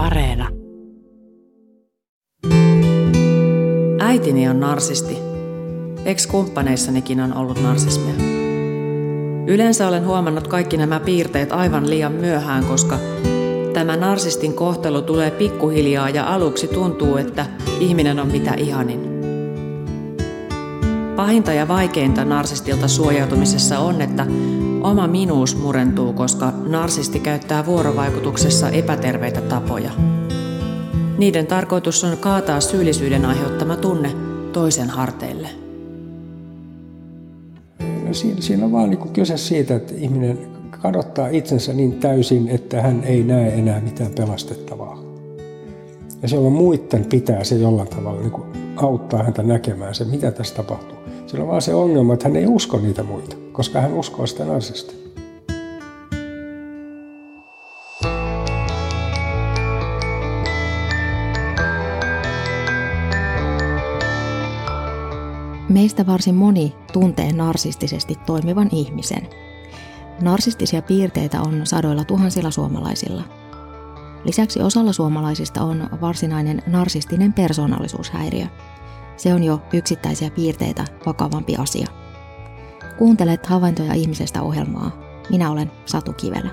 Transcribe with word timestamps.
Areena. 0.00 0.48
Äitini 4.00 4.48
on 4.48 4.60
narsisti. 4.60 5.18
Ex-kumppaneissanikin 6.04 7.20
on 7.20 7.34
ollut 7.34 7.62
narsismia. 7.62 8.14
Yleensä 9.46 9.88
olen 9.88 10.06
huomannut 10.06 10.48
kaikki 10.48 10.76
nämä 10.76 11.00
piirteet 11.00 11.52
aivan 11.52 11.90
liian 11.90 12.12
myöhään, 12.12 12.64
koska 12.64 12.98
tämä 13.72 13.96
narsistin 13.96 14.54
kohtelu 14.54 15.02
tulee 15.02 15.30
pikkuhiljaa 15.30 16.10
ja 16.10 16.34
aluksi 16.34 16.68
tuntuu, 16.68 17.16
että 17.16 17.46
ihminen 17.80 18.20
on 18.20 18.28
mitä 18.28 18.54
ihanin. 18.54 19.09
Pahinta 21.20 21.52
ja 21.52 21.68
vaikeinta 21.68 22.24
narsistilta 22.24 22.88
suojautumisessa 22.88 23.78
on, 23.78 24.00
että 24.00 24.26
oma 24.82 25.06
minuus 25.06 25.56
murentuu, 25.56 26.12
koska 26.12 26.52
narsisti 26.66 27.20
käyttää 27.20 27.66
vuorovaikutuksessa 27.66 28.70
epäterveitä 28.70 29.40
tapoja. 29.40 29.90
Niiden 31.18 31.46
tarkoitus 31.46 32.04
on 32.04 32.16
kaataa 32.16 32.60
syyllisyyden 32.60 33.24
aiheuttama 33.24 33.76
tunne 33.76 34.12
toisen 34.52 34.90
harteille. 34.90 35.48
No 38.06 38.14
siinä, 38.14 38.40
siinä 38.40 38.64
on 38.64 38.72
vaan 38.72 38.90
niin 38.90 39.12
kyse 39.12 39.36
siitä, 39.36 39.76
että 39.76 39.94
ihminen 39.94 40.38
kadottaa 40.82 41.28
itsensä 41.28 41.72
niin 41.72 41.92
täysin, 41.92 42.48
että 42.48 42.82
hän 42.82 43.04
ei 43.04 43.22
näe 43.22 43.54
enää 43.54 43.80
mitään 43.80 44.12
pelastettavaa. 44.16 44.98
Ja 46.22 46.28
silloin 46.28 46.54
muiden 46.54 47.04
pitää 47.04 47.44
se 47.44 47.56
jollain 47.56 47.88
tavalla 47.88 48.20
niin 48.20 48.32
auttaa 48.76 49.22
häntä 49.22 49.42
näkemään 49.42 49.94
se, 49.94 50.04
mitä 50.04 50.30
tässä 50.30 50.54
tapahtuu. 50.54 50.99
Sillä 51.30 51.42
on 51.42 51.48
vaan 51.48 51.62
se 51.62 51.74
ongelma, 51.74 52.14
että 52.14 52.28
hän 52.28 52.36
ei 52.36 52.46
usko 52.46 52.78
niitä 52.78 53.02
muita, 53.02 53.36
koska 53.52 53.80
hän 53.80 53.92
uskoo 53.92 54.26
sitä 54.26 54.44
narsista. 54.44 54.92
Meistä 65.68 66.06
varsin 66.06 66.34
moni 66.34 66.74
tuntee 66.92 67.32
narsistisesti 67.32 68.14
toimivan 68.26 68.68
ihmisen. 68.72 69.28
Narsistisia 70.22 70.82
piirteitä 70.82 71.40
on 71.40 71.60
sadoilla 71.64 72.04
tuhansilla 72.04 72.50
suomalaisilla. 72.50 73.22
Lisäksi 74.24 74.62
osalla 74.62 74.92
suomalaisista 74.92 75.62
on 75.62 75.88
varsinainen 76.00 76.62
narsistinen 76.66 77.32
persoonallisuushäiriö. 77.32 78.46
Se 79.20 79.34
on 79.34 79.44
jo 79.44 79.60
yksittäisiä 79.72 80.30
piirteitä 80.30 80.84
vakavampi 81.06 81.56
asia. 81.56 81.86
Kuuntelet 82.98 83.46
havaintoja 83.46 83.94
ihmisestä 83.94 84.42
ohjelmaa. 84.42 84.90
Minä 85.30 85.50
olen 85.50 85.70
Satu 85.86 86.12
Kivelä. 86.12 86.50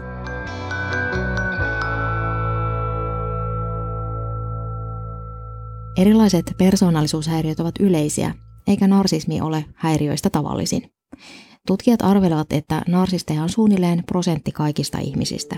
Erilaiset 5.97 6.55
persoonallisuushäiriöt 6.57 7.59
ovat 7.59 7.75
yleisiä 7.79 8.33
eikä 8.67 8.87
narsismi 8.87 9.41
ole 9.41 9.65
häiriöistä 9.75 10.29
tavallisin. 10.29 10.91
Tutkijat 11.67 12.01
arvelevat, 12.01 12.53
että 12.53 12.81
narsisteja 12.87 13.43
on 13.43 13.49
suunnilleen 13.49 14.03
prosentti 14.07 14.51
kaikista 14.51 14.97
ihmisistä. 14.99 15.55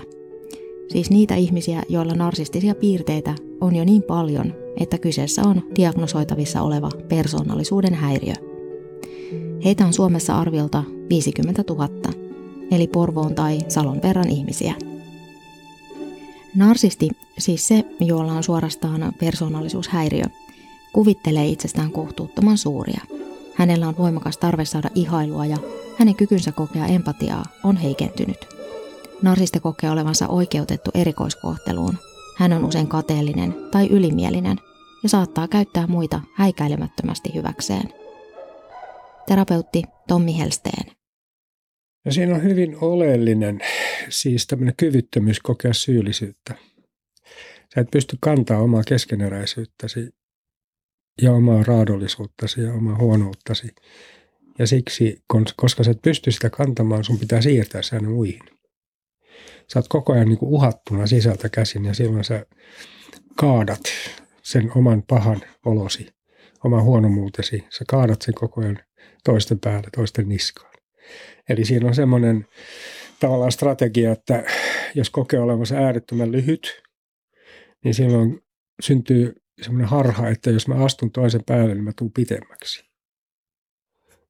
Siis 0.88 1.10
niitä 1.10 1.34
ihmisiä, 1.34 1.82
joilla 1.88 2.14
narsistisia 2.14 2.74
piirteitä 2.74 3.34
on 3.60 3.76
jo 3.76 3.84
niin 3.84 4.02
paljon, 4.02 4.54
että 4.80 4.98
kyseessä 4.98 5.42
on 5.42 5.62
diagnosoitavissa 5.76 6.62
oleva 6.62 6.90
persoonallisuuden 7.08 7.94
häiriö. 7.94 8.34
Heitä 9.64 9.86
on 9.86 9.92
Suomessa 9.92 10.38
arviolta 10.38 10.84
50 11.08 11.64
000, 11.68 11.88
eli 12.70 12.86
Porvoon 12.86 13.34
tai 13.34 13.58
Salon 13.68 14.02
verran 14.02 14.30
ihmisiä. 14.30 14.74
Narsisti, 16.54 17.08
siis 17.38 17.68
se, 17.68 17.84
jolla 18.00 18.32
on 18.32 18.42
suorastaan 18.42 19.12
persoonallisuushäiriö, 19.20 20.24
kuvittelee 20.92 21.46
itsestään 21.46 21.90
kohtuuttoman 21.92 22.58
suuria. 22.58 23.00
Hänellä 23.54 23.88
on 23.88 23.98
voimakas 23.98 24.38
tarve 24.38 24.64
saada 24.64 24.90
ihailua 24.94 25.46
ja 25.46 25.56
hänen 25.98 26.14
kykynsä 26.14 26.52
kokea 26.52 26.86
empatiaa 26.86 27.44
on 27.64 27.76
heikentynyt. 27.76 28.46
Narsista 29.22 29.60
kokee 29.60 29.90
olevansa 29.90 30.28
oikeutettu 30.28 30.90
erikoiskohteluun. 30.94 31.98
Hän 32.36 32.52
on 32.52 32.64
usein 32.64 32.88
kateellinen 32.88 33.54
tai 33.70 33.86
ylimielinen 33.86 34.60
ja 35.02 35.08
saattaa 35.08 35.48
käyttää 35.48 35.86
muita 35.86 36.20
häikäilemättömästi 36.34 37.34
hyväkseen. 37.34 37.94
Terapeutti 39.26 39.82
Tommi 40.08 40.38
Helsteen. 40.38 40.92
Ja 42.04 42.12
siinä 42.12 42.34
on 42.34 42.42
hyvin 42.42 42.76
oleellinen 42.80 43.60
siis 44.08 44.46
tämmöinen 44.46 44.74
kyvyttömyys 44.76 45.40
kokea 45.40 45.72
syyllisyyttä. 45.72 46.54
Sä 47.74 47.80
et 47.80 47.90
pysty 47.90 48.16
kantaa 48.20 48.60
omaa 48.60 48.82
keskeneräisyyttäsi 48.84 50.10
ja 51.22 51.32
omaa 51.32 51.62
raadollisuuttasi 51.62 52.60
ja 52.60 52.72
omaa 52.72 52.98
huonouttasi. 52.98 53.68
Ja 54.58 54.66
siksi, 54.66 55.22
koska 55.56 55.84
sä 55.84 55.90
et 55.90 56.02
pysty 56.02 56.30
sitä 56.30 56.50
kantamaan, 56.50 57.04
sun 57.04 57.18
pitää 57.18 57.40
siirtää 57.40 57.82
se 57.82 57.96
aina 57.96 58.10
muihin. 58.10 58.40
Sä 59.72 59.78
oot 59.78 59.88
koko 59.88 60.12
ajan 60.12 60.28
niin 60.28 60.38
uhattuna 60.42 61.06
sisältä 61.06 61.48
käsin 61.48 61.84
ja 61.84 61.94
silloin 61.94 62.24
sä 62.24 62.46
kaadat 63.36 63.80
sen 64.50 64.70
oman 64.74 65.02
pahan 65.02 65.40
olosi, 65.64 66.06
oman 66.64 66.82
huonomuutesi. 66.82 67.64
Sä 67.70 67.84
kaadat 67.88 68.22
sen 68.22 68.34
koko 68.34 68.60
ajan 68.60 68.78
toisten 69.24 69.60
päälle, 69.60 69.88
toisten 69.96 70.28
niskaan. 70.28 70.74
Eli 71.48 71.64
siinä 71.64 71.88
on 71.88 71.94
semmoinen 71.94 72.46
tavallaan 73.20 73.52
strategia, 73.52 74.12
että 74.12 74.44
jos 74.94 75.10
kokee 75.10 75.40
olevansa 75.40 75.74
äärettömän 75.74 76.32
lyhyt, 76.32 76.82
niin 77.84 77.94
silloin 77.94 78.40
syntyy 78.82 79.34
semmoinen 79.62 79.88
harha, 79.88 80.28
että 80.28 80.50
jos 80.50 80.68
mä 80.68 80.74
astun 80.74 81.12
toisen 81.12 81.44
päälle, 81.46 81.74
niin 81.74 81.84
mä 81.84 81.92
tuun 81.98 82.12
pitemmäksi. 82.12 82.84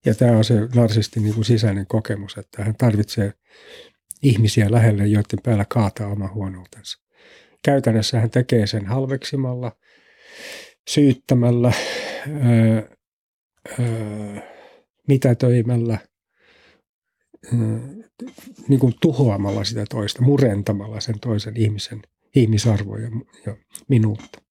Ja 0.06 0.14
tämä 0.14 0.36
on 0.36 0.44
se 0.44 0.54
narsistin 0.74 1.22
niin 1.22 1.44
sisäinen 1.44 1.86
kokemus, 1.86 2.38
että 2.38 2.64
hän 2.64 2.76
tarvitsee 2.76 3.32
ihmisiä 4.22 4.70
lähelle, 4.70 5.06
joiden 5.06 5.38
päällä 5.42 5.64
kaataa 5.68 6.08
oma 6.08 6.28
huonoutensa. 6.34 6.98
Käytännössä 7.64 8.20
hän 8.20 8.30
tekee 8.30 8.66
sen 8.66 8.86
halveksimalla, 8.86 9.76
syyttämällä, 10.90 11.72
öö, 12.28 12.82
öö, 13.80 14.40
mitätöimällä, 15.08 15.98
öö, 17.52 17.78
niin 18.68 18.80
kuin 18.80 18.94
tuhoamalla 19.02 19.64
sitä 19.64 19.84
toista, 19.90 20.22
murentamalla 20.22 21.00
sen 21.00 21.20
toisen 21.20 21.56
ihmisen 21.56 22.02
ihmisarvoja 22.36 23.10
ja 23.46 23.56
minuutta. 23.88 24.42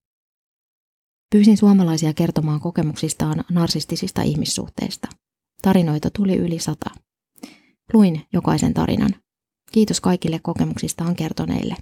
Pyysin 1.32 1.58
suomalaisia 1.58 2.14
kertomaan 2.14 2.60
kokemuksistaan 2.60 3.44
narsistisista 3.52 4.22
ihmissuhteista. 4.22 5.08
Tarinoita 5.62 6.10
tuli 6.10 6.38
yli 6.38 6.60
sata. 6.60 6.90
Luin 7.94 8.22
jokaisen 8.34 8.74
tarinan. 8.74 9.16
Kiitos 9.72 10.02
kaikille 10.02 10.40
kokemuksistaan 10.44 11.16
kertoneille. 11.16 11.76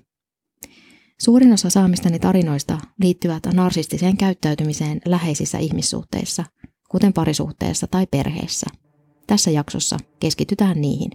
Suurin 1.22 1.54
osa 1.54 1.70
saamistani 1.70 2.20
tarinoista 2.20 2.78
liittyvät 3.02 3.44
narsistiseen 3.54 4.18
käyttäytymiseen 4.18 5.02
läheisissä 5.06 5.58
ihmissuhteissa, 5.58 6.44
kuten 6.90 7.14
parisuhteessa 7.14 7.88
tai 7.88 8.08
perheessä. 8.12 8.68
Tässä 9.28 9.52
jaksossa 9.52 9.98
keskitytään 10.20 10.82
niihin. 10.82 11.12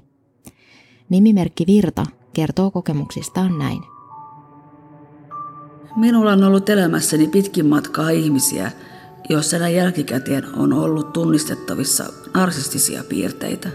Nimimerkki 1.08 1.66
Virta 1.66 2.06
kertoo 2.32 2.70
kokemuksistaan 2.70 3.58
näin. 3.58 3.82
Minulla 5.96 6.32
on 6.32 6.44
ollut 6.44 6.68
elämässäni 6.68 7.28
pitkin 7.28 7.66
matkaa 7.66 8.10
ihmisiä, 8.10 8.72
joissa 9.28 9.58
näin 9.58 9.76
jälkikäteen 9.76 10.54
on 10.54 10.72
ollut 10.72 11.12
tunnistettavissa 11.12 12.04
narsistisia 12.34 13.04
piirteitä. 13.04 13.68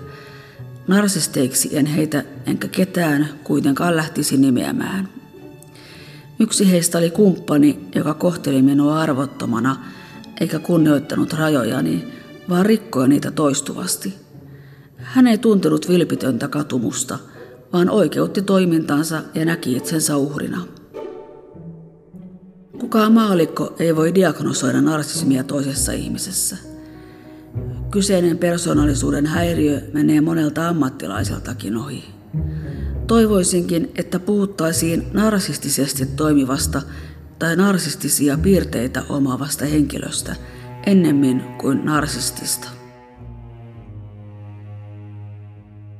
Narsisteiksi 0.88 1.78
en 1.78 1.86
heitä 1.86 2.24
enkä 2.46 2.68
ketään 2.68 3.30
kuitenkaan 3.44 3.96
lähtisi 3.96 4.38
nimeämään. 4.38 5.10
Yksi 6.40 6.72
heistä 6.72 6.98
oli 6.98 7.10
kumppani, 7.10 7.90
joka 7.96 8.14
kohteli 8.14 8.62
minua 8.62 9.00
arvottomana 9.00 9.76
eikä 10.42 10.60
kunnioittanut 10.60 11.34
rajojani, 11.34 12.08
vaan 12.50 12.66
rikkoi 12.66 13.08
niitä 13.10 13.32
toistuvasti. 13.32 14.14
Hän 14.98 15.28
ei 15.28 15.38
tuntenut 15.38 15.90
vilpitöntä 15.90 16.48
katumusta, 16.48 17.20
vaan 17.74 17.90
oikeutti 17.90 18.42
toimintansa 18.42 19.22
ja 19.34 19.46
näki 19.46 19.76
itsensä 19.76 20.18
uhrina. 20.18 20.62
Kukaan 22.80 23.14
maalikko 23.14 23.76
ei 23.80 23.96
voi 23.96 24.16
diagnosoida 24.16 24.82
narsismia 24.82 25.44
toisessa 25.44 25.92
ihmisessä. 25.92 26.58
Kyseinen 27.92 28.38
persoonallisuuden 28.38 29.26
häiriö 29.26 29.82
menee 29.94 30.22
monelta 30.22 30.68
ammattilaiseltakin 30.68 31.78
ohi. 31.78 32.17
Toivoisinkin, 33.08 33.92
että 33.96 34.20
puhuttaisiin 34.20 35.08
narsistisesti 35.14 36.06
toimivasta 36.06 36.82
tai 37.40 37.56
narsistisia 37.56 38.38
piirteitä 38.38 39.04
omaavasta 39.10 39.66
henkilöstä 39.66 40.36
ennemmin 40.86 41.44
kuin 41.62 41.86
narsistista. 41.86 42.70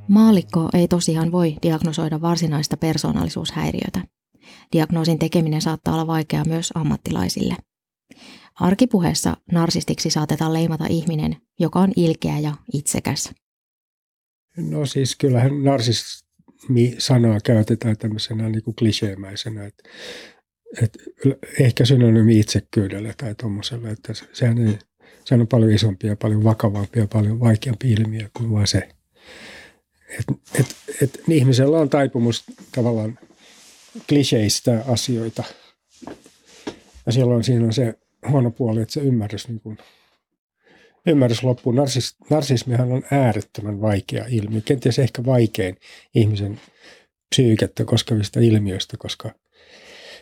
Maalikko 0.08 0.68
ei 0.74 0.88
tosiaan 0.88 1.32
voi 1.32 1.56
diagnosoida 1.62 2.20
varsinaista 2.20 2.76
persoonallisuushäiriötä. 2.76 4.00
Diagnoosin 4.72 5.18
tekeminen 5.18 5.62
saattaa 5.62 5.94
olla 5.94 6.06
vaikeaa 6.06 6.44
myös 6.44 6.72
ammattilaisille. 6.74 7.56
Arkipuheessa 8.54 9.36
narsistiksi 9.52 10.10
saatetaan 10.10 10.52
leimata 10.52 10.86
ihminen, 10.90 11.36
joka 11.60 11.80
on 11.80 11.92
ilkeä 11.96 12.38
ja 12.38 12.54
itsekäs. 12.72 13.30
No 14.56 14.86
siis 14.86 15.16
kyllähän 15.16 15.64
narsismi-sanaa 16.58 17.40
käytetään 17.44 17.96
tämmöisenä 17.96 18.48
niin 18.48 18.62
kuin 18.62 18.74
kliseemäisenä, 18.74 19.64
että, 19.64 19.88
että 20.82 20.98
ehkä 21.60 21.84
synonyymi 21.84 22.38
itsekkyydelle 22.38 23.14
tai 23.16 23.34
tuommoiselle, 23.34 23.90
että 23.90 24.12
sehän, 24.32 24.58
ei, 24.58 24.78
sehän 25.24 25.40
on 25.40 25.48
paljon 25.48 25.72
isompi 25.72 26.06
ja 26.06 26.16
paljon 26.16 26.44
vakavampi 26.44 26.98
ja 26.98 27.06
paljon 27.12 27.40
vaikeampi 27.40 27.92
ilmiö 27.92 28.28
kuin 28.36 28.52
vain 28.52 28.66
se. 28.66 28.88
Et, 30.18 30.24
et, 30.60 30.76
et 31.02 31.22
ihmisellä 31.28 31.78
on 31.78 31.88
taipumus 31.90 32.44
tavallaan 32.74 33.18
kliseistä 34.08 34.84
asioita. 34.86 35.44
Ja 37.06 37.12
silloin 37.12 37.44
siinä 37.44 37.64
on 37.64 37.72
se 37.72 37.94
huono 38.28 38.50
puoli, 38.50 38.82
että 38.82 38.92
se 38.92 39.00
ymmärrys, 39.00 39.48
niin 39.48 39.60
kuin, 39.60 39.78
ymmärrys 41.08 41.42
loppuu. 41.42 41.72
Narsis, 41.72 42.16
narsismihan 42.30 42.92
on 42.92 43.02
äärettömän 43.10 43.80
vaikea 43.80 44.24
ilmiö, 44.28 44.60
kenties 44.64 44.98
ehkä 44.98 45.24
vaikein 45.24 45.76
ihmisen 46.14 46.60
psyykettä 47.30 47.84
koskevista 47.84 48.40
ilmiöistä, 48.40 48.96
koska 48.98 49.30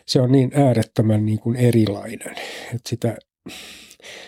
se 0.05 0.21
on 0.21 0.31
niin 0.31 0.51
äärettömän 0.53 1.25
niin 1.25 1.39
kuin 1.39 1.55
erilainen, 1.55 2.35
että 2.75 2.89
sitä, 2.89 3.17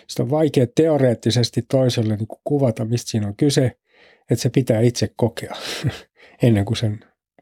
sitä 0.07 0.23
on 0.23 0.29
vaikea 0.29 0.67
teoreettisesti 0.75 1.61
toiselle 1.61 2.15
niin 2.15 2.27
kuin 2.27 2.41
kuvata, 2.43 2.85
mistä 2.85 3.11
siinä 3.11 3.27
on 3.27 3.35
kyse, 3.35 3.77
että 4.29 4.41
se 4.41 4.49
pitää 4.49 4.81
itse 4.81 5.13
kokea 5.15 5.55
ennen 6.43 6.65
kuin 6.65 6.77
sen 6.77 6.99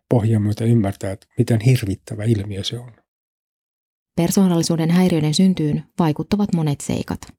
pohjan 0.09 0.41
myötä 0.41 0.65
ymmärtää, 0.65 1.11
että 1.11 1.27
miten 1.37 1.61
hirvittävä 1.61 2.23
ilmiö 2.23 2.63
se 2.63 2.79
on. 2.79 2.91
Persoonallisuuden 4.15 4.91
häiriöiden 4.91 5.33
syntyyn 5.33 5.83
vaikuttavat 5.99 6.53
monet 6.55 6.81
seikat. 6.81 7.36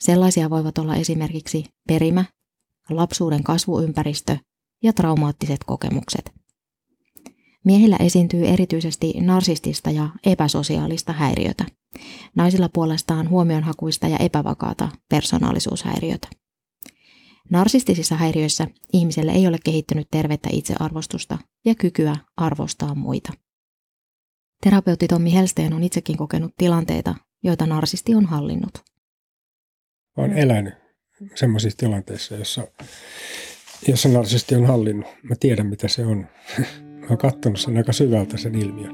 Sellaisia 0.00 0.50
voivat 0.50 0.78
olla 0.78 0.96
esimerkiksi 0.96 1.64
perimä, 1.88 2.24
lapsuuden 2.90 3.42
kasvuympäristö 3.42 4.36
ja 4.82 4.92
traumaattiset 4.92 5.64
kokemukset. 5.66 6.32
Miehillä 7.64 7.96
esiintyy 7.96 8.46
erityisesti 8.46 9.12
narsistista 9.20 9.90
ja 9.90 10.08
epäsosiaalista 10.26 11.12
häiriötä. 11.12 11.64
Naisilla 12.36 12.68
puolestaan 12.68 13.28
huomionhakuista 13.28 14.08
ja 14.08 14.16
epävakaata 14.18 14.88
persoonallisuushäiriötä. 15.08 16.28
Narsistisissa 17.50 18.16
häiriöissä 18.16 18.66
ihmiselle 18.92 19.32
ei 19.32 19.46
ole 19.46 19.58
kehittynyt 19.64 20.08
tervettä 20.10 20.48
itsearvostusta 20.52 21.38
ja 21.64 21.74
kykyä 21.74 22.16
arvostaa 22.36 22.94
muita. 22.94 23.32
Terapeutti 24.62 25.08
Tommi 25.08 25.34
Helsteen 25.34 25.72
on 25.72 25.82
itsekin 25.82 26.16
kokenut 26.16 26.54
tilanteita, 26.56 27.14
joita 27.42 27.66
narsisti 27.66 28.14
on 28.14 28.26
hallinnut. 28.26 28.89
Olen 30.16 30.32
elänyt 30.32 30.74
sellaisissa 31.34 31.76
tilanteissa, 31.76 32.34
jossa, 32.34 32.66
jossa 33.88 34.08
narsisti 34.08 34.54
on 34.54 34.66
hallinnut. 34.66 35.06
Mä 35.22 35.34
tiedän, 35.40 35.66
mitä 35.66 35.88
se 35.88 36.06
on. 36.06 36.18
Mä 37.00 37.06
oon 37.08 37.18
katsonut 37.18 37.60
sen 37.60 37.76
aika 37.76 37.92
syvältä 37.92 38.36
sen 38.36 38.54
ilmiön. 38.54 38.92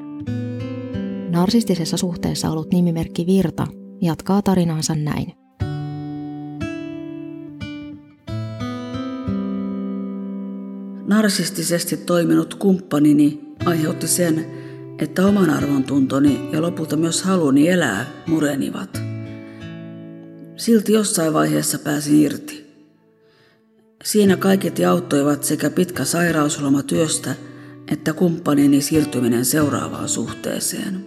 Narsistisessa 1.30 1.96
suhteessa 1.96 2.50
ollut 2.50 2.72
nimimerkki 2.72 3.26
Virta 3.26 3.66
jatkaa 4.02 4.42
tarinaansa 4.42 4.94
näin. 4.94 5.32
Narsistisesti 11.06 11.96
toiminut 11.96 12.54
kumppanini 12.54 13.40
aiheutti 13.66 14.08
sen, 14.08 14.46
että 14.98 15.26
oman 15.26 15.50
arvontuntoni 15.50 16.48
ja 16.52 16.62
lopulta 16.62 16.96
myös 16.96 17.22
haluni 17.22 17.68
elää 17.68 18.06
murenivat. 18.26 19.05
Silti 20.56 20.92
jossain 20.92 21.32
vaiheessa 21.32 21.78
pääsin 21.78 22.20
irti. 22.20 22.66
Siinä 24.04 24.36
kaiket 24.36 24.80
auttoivat 24.88 25.44
sekä 25.44 25.70
pitkä 25.70 26.04
sairausloma 26.04 26.82
työstä 26.82 27.34
että 27.88 28.12
kumppanini 28.12 28.82
siirtyminen 28.82 29.44
seuraavaan 29.44 30.08
suhteeseen. 30.08 31.04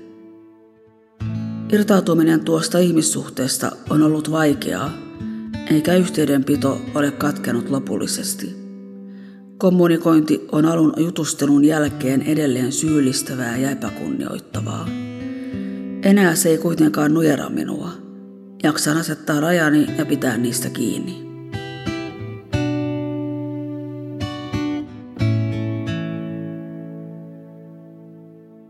Irtautuminen 1.74 2.46
tuosta 2.46 2.80
ihmissuhteesta 2.80 3.72
on 3.90 4.04
ollut 4.04 4.32
vaikeaa, 4.32 4.94
eikä 5.72 5.96
yhteydenpito 5.96 6.82
ole 6.96 7.12
katkenut 7.12 7.70
lopullisesti. 7.70 8.56
Kommunikointi 9.58 10.48
on 10.52 10.66
alun 10.66 10.94
jutustelun 10.98 11.66
jälkeen 11.66 12.22
edelleen 12.22 12.72
syyllistävää 12.72 13.58
ja 13.58 13.72
epäkunnioittavaa. 13.72 14.88
Enää 16.04 16.36
se 16.36 16.50
ei 16.50 16.58
kuitenkaan 16.58 17.14
nujera 17.14 17.50
minua. 17.50 18.09
Jaksan 18.64 18.98
asettaa 18.98 19.40
rajani 19.40 19.98
ja 19.98 20.06
pitää 20.06 20.38
niistä 20.38 20.70
kiinni. 20.70 21.30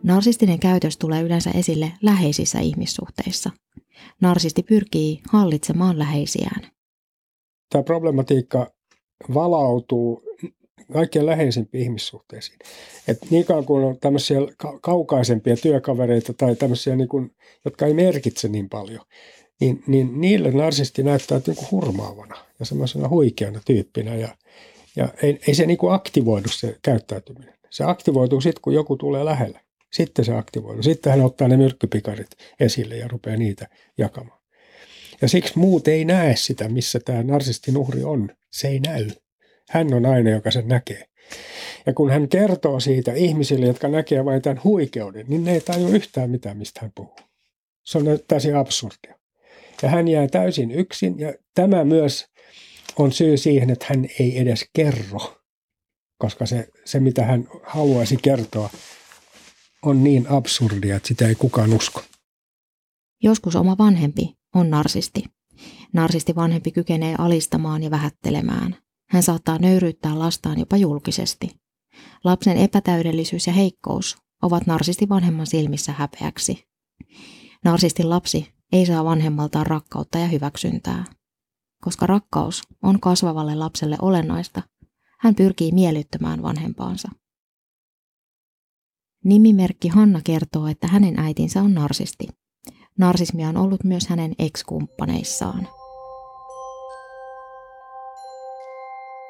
Narsistinen 0.03 0.59
käytös 0.59 0.97
tulee 0.97 1.21
yleensä 1.21 1.51
esille 1.51 1.91
läheisissä 2.01 2.59
ihmissuhteissa. 2.59 3.49
Narsisti 4.21 4.63
pyrkii 4.63 5.21
hallitsemaan 5.29 5.99
läheisiään. 5.99 6.71
Tämä 7.69 7.83
problematiikka 7.83 8.71
valautuu 9.33 10.23
kaikkein 10.93 11.25
läheisimpiin 11.25 11.83
ihmissuhteisiin. 11.83 12.59
Et 13.07 13.17
niin 13.29 13.45
kauan 13.45 13.65
kuin 13.65 13.83
on 13.83 13.99
tämmöisiä 13.99 14.37
kaukaisempia 14.81 15.57
työkavereita 15.57 16.33
tai 16.33 16.55
tämmöisiä, 16.55 16.95
niin 16.95 17.09
kuin, 17.09 17.35
jotka 17.65 17.85
ei 17.85 17.93
merkitse 17.93 18.47
niin 18.47 18.69
paljon, 18.69 19.05
niin, 19.59 19.83
niin 19.87 20.21
niille 20.21 20.51
narsisti 20.51 21.03
näyttää 21.03 21.41
niin 21.47 21.71
hurmaavana 21.71 22.35
ja 22.59 22.65
semmoisena 22.65 23.09
huikeana 23.09 23.61
tyyppinä 23.65 24.15
ja, 24.15 24.37
ja 24.95 25.09
ei, 25.23 25.39
ei 25.47 25.55
se 25.55 25.65
niin 25.65 25.77
kuin 25.77 25.93
aktivoidu 25.93 26.49
se 26.49 26.77
käyttäytyminen. 26.81 27.53
Se 27.69 27.83
aktivoituu 27.83 28.41
sitten, 28.41 28.61
kun 28.61 28.73
joku 28.73 28.95
tulee 28.95 29.25
lähelle. 29.25 29.61
Sitten 29.93 30.25
se 30.25 30.33
aktivoituu. 30.33 30.83
Sitten 30.83 31.11
hän 31.11 31.21
ottaa 31.21 31.47
ne 31.47 31.57
myrkkypikarit 31.57 32.27
esille 32.59 32.97
ja 32.97 33.07
rupeaa 33.07 33.37
niitä 33.37 33.67
jakamaan. 33.97 34.39
Ja 35.21 35.29
siksi 35.29 35.59
muut 35.59 35.87
ei 35.87 36.05
näe 36.05 36.35
sitä, 36.35 36.69
missä 36.69 36.99
tämä 36.99 37.23
narsistin 37.23 37.77
uhri 37.77 38.03
on. 38.03 38.29
Se 38.51 38.67
ei 38.67 38.79
näy. 38.79 39.09
Hän 39.69 39.93
on 39.93 40.05
aina, 40.05 40.29
joka 40.29 40.51
sen 40.51 40.67
näkee. 40.67 41.05
Ja 41.85 41.93
kun 41.93 42.09
hän 42.09 42.29
kertoo 42.29 42.79
siitä 42.79 43.13
ihmisille, 43.13 43.65
jotka 43.65 43.87
näkee 43.87 44.25
vain 44.25 44.41
tämän 44.41 44.61
huikeuden, 44.63 45.25
niin 45.27 45.43
ne 45.43 45.53
ei 45.53 45.61
tajua 45.61 45.89
yhtään 45.89 46.29
mitään, 46.29 46.57
mistä 46.57 46.79
hän 46.81 46.91
puhuu. 46.95 47.19
Se 47.83 47.97
on 47.97 48.05
täysin 48.27 48.55
absurdia. 48.55 49.18
Ja 49.81 49.89
hän 49.89 50.07
jää 50.07 50.27
täysin 50.27 50.71
yksin 50.71 51.19
ja 51.19 51.33
tämä 51.53 51.83
myös 51.83 52.25
on 52.97 53.11
syy 53.11 53.37
siihen, 53.37 53.69
että 53.69 53.85
hän 53.89 54.05
ei 54.19 54.39
edes 54.39 54.65
kerro, 54.73 55.41
koska 56.17 56.45
se, 56.45 56.67
se 56.85 56.99
mitä 56.99 57.25
hän 57.25 57.47
haluaisi 57.63 58.17
kertoa, 58.21 58.69
on 59.81 60.03
niin 60.03 60.27
absurdia, 60.29 60.95
että 60.95 61.07
sitä 61.07 61.27
ei 61.27 61.35
kukaan 61.35 61.73
usko. 61.73 62.03
Joskus 63.23 63.55
oma 63.55 63.77
vanhempi 63.77 64.35
on 64.55 64.69
narsisti. 64.69 65.23
Narsisti 65.93 66.35
vanhempi 66.35 66.71
kykenee 66.71 67.15
alistamaan 67.17 67.83
ja 67.83 67.91
vähättelemään. 67.91 68.75
Hän 69.09 69.23
saattaa 69.23 69.57
nöyryyttää 69.57 70.19
lastaan 70.19 70.59
jopa 70.59 70.77
julkisesti. 70.77 71.51
Lapsen 72.23 72.57
epätäydellisyys 72.57 73.47
ja 73.47 73.53
heikkous 73.53 74.17
ovat 74.41 74.65
narsisti 74.65 75.09
vanhemman 75.09 75.47
silmissä 75.47 75.91
häpeäksi. 75.91 76.63
Narsistin 77.65 78.09
lapsi 78.09 78.58
ei 78.71 78.85
saa 78.85 79.05
vanhemmaltaan 79.05 79.65
rakkautta 79.65 80.17
ja 80.17 80.27
hyväksyntää. 80.27 81.05
Koska 81.81 82.05
rakkaus 82.05 82.61
on 82.83 82.99
kasvavalle 82.99 83.55
lapselle 83.55 83.97
olennaista, 84.01 84.61
hän 85.19 85.35
pyrkii 85.35 85.71
miellyttämään 85.71 86.43
vanhempaansa. 86.43 87.09
Nimimerkki 89.25 89.87
Hanna 89.87 90.21
kertoo, 90.23 90.67
että 90.67 90.87
hänen 90.87 91.19
äitinsä 91.19 91.61
on 91.61 91.73
narsisti. 91.73 92.27
Narsismia 92.97 93.49
on 93.49 93.57
ollut 93.57 93.83
myös 93.83 94.07
hänen 94.07 94.33
ekskumppaneissaan. 94.39 95.67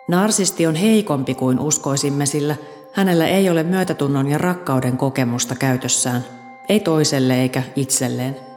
Narsisti 0.07 0.67
on 0.67 0.75
heikompi 0.75 1.35
kuin 1.35 1.59
uskoisimme, 1.59 2.25
sillä 2.25 2.55
hänellä 2.93 3.27
ei 3.27 3.49
ole 3.49 3.63
myötätunnon 3.63 4.27
ja 4.27 4.37
rakkauden 4.37 4.97
kokemusta 4.97 5.55
käytössään, 5.55 6.25
ei 6.69 6.79
toiselle 6.79 7.41
eikä 7.41 7.63
itselleen. 7.75 8.48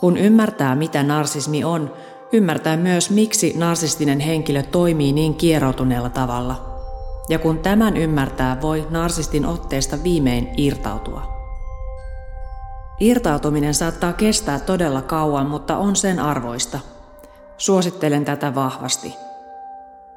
Kun 0.00 0.16
ymmärtää, 0.16 0.74
mitä 0.74 1.02
narsismi 1.02 1.64
on, 1.64 1.92
ymmärtää 2.32 2.76
myös, 2.76 3.10
miksi 3.10 3.52
narsistinen 3.56 4.20
henkilö 4.20 4.62
toimii 4.62 5.12
niin 5.12 5.34
kieroutuneella 5.34 6.10
tavalla. 6.10 6.76
Ja 7.28 7.38
kun 7.38 7.58
tämän 7.58 7.96
ymmärtää, 7.96 8.60
voi 8.60 8.86
narsistin 8.90 9.46
otteesta 9.46 9.96
viimein 10.02 10.48
irtautua. 10.56 11.22
Irtautuminen 13.00 13.74
saattaa 13.74 14.12
kestää 14.12 14.60
todella 14.60 15.02
kauan, 15.02 15.46
mutta 15.46 15.76
on 15.76 15.96
sen 15.96 16.18
arvoista. 16.18 16.80
Suosittelen 17.58 18.24
tätä 18.24 18.54
vahvasti– 18.54 19.14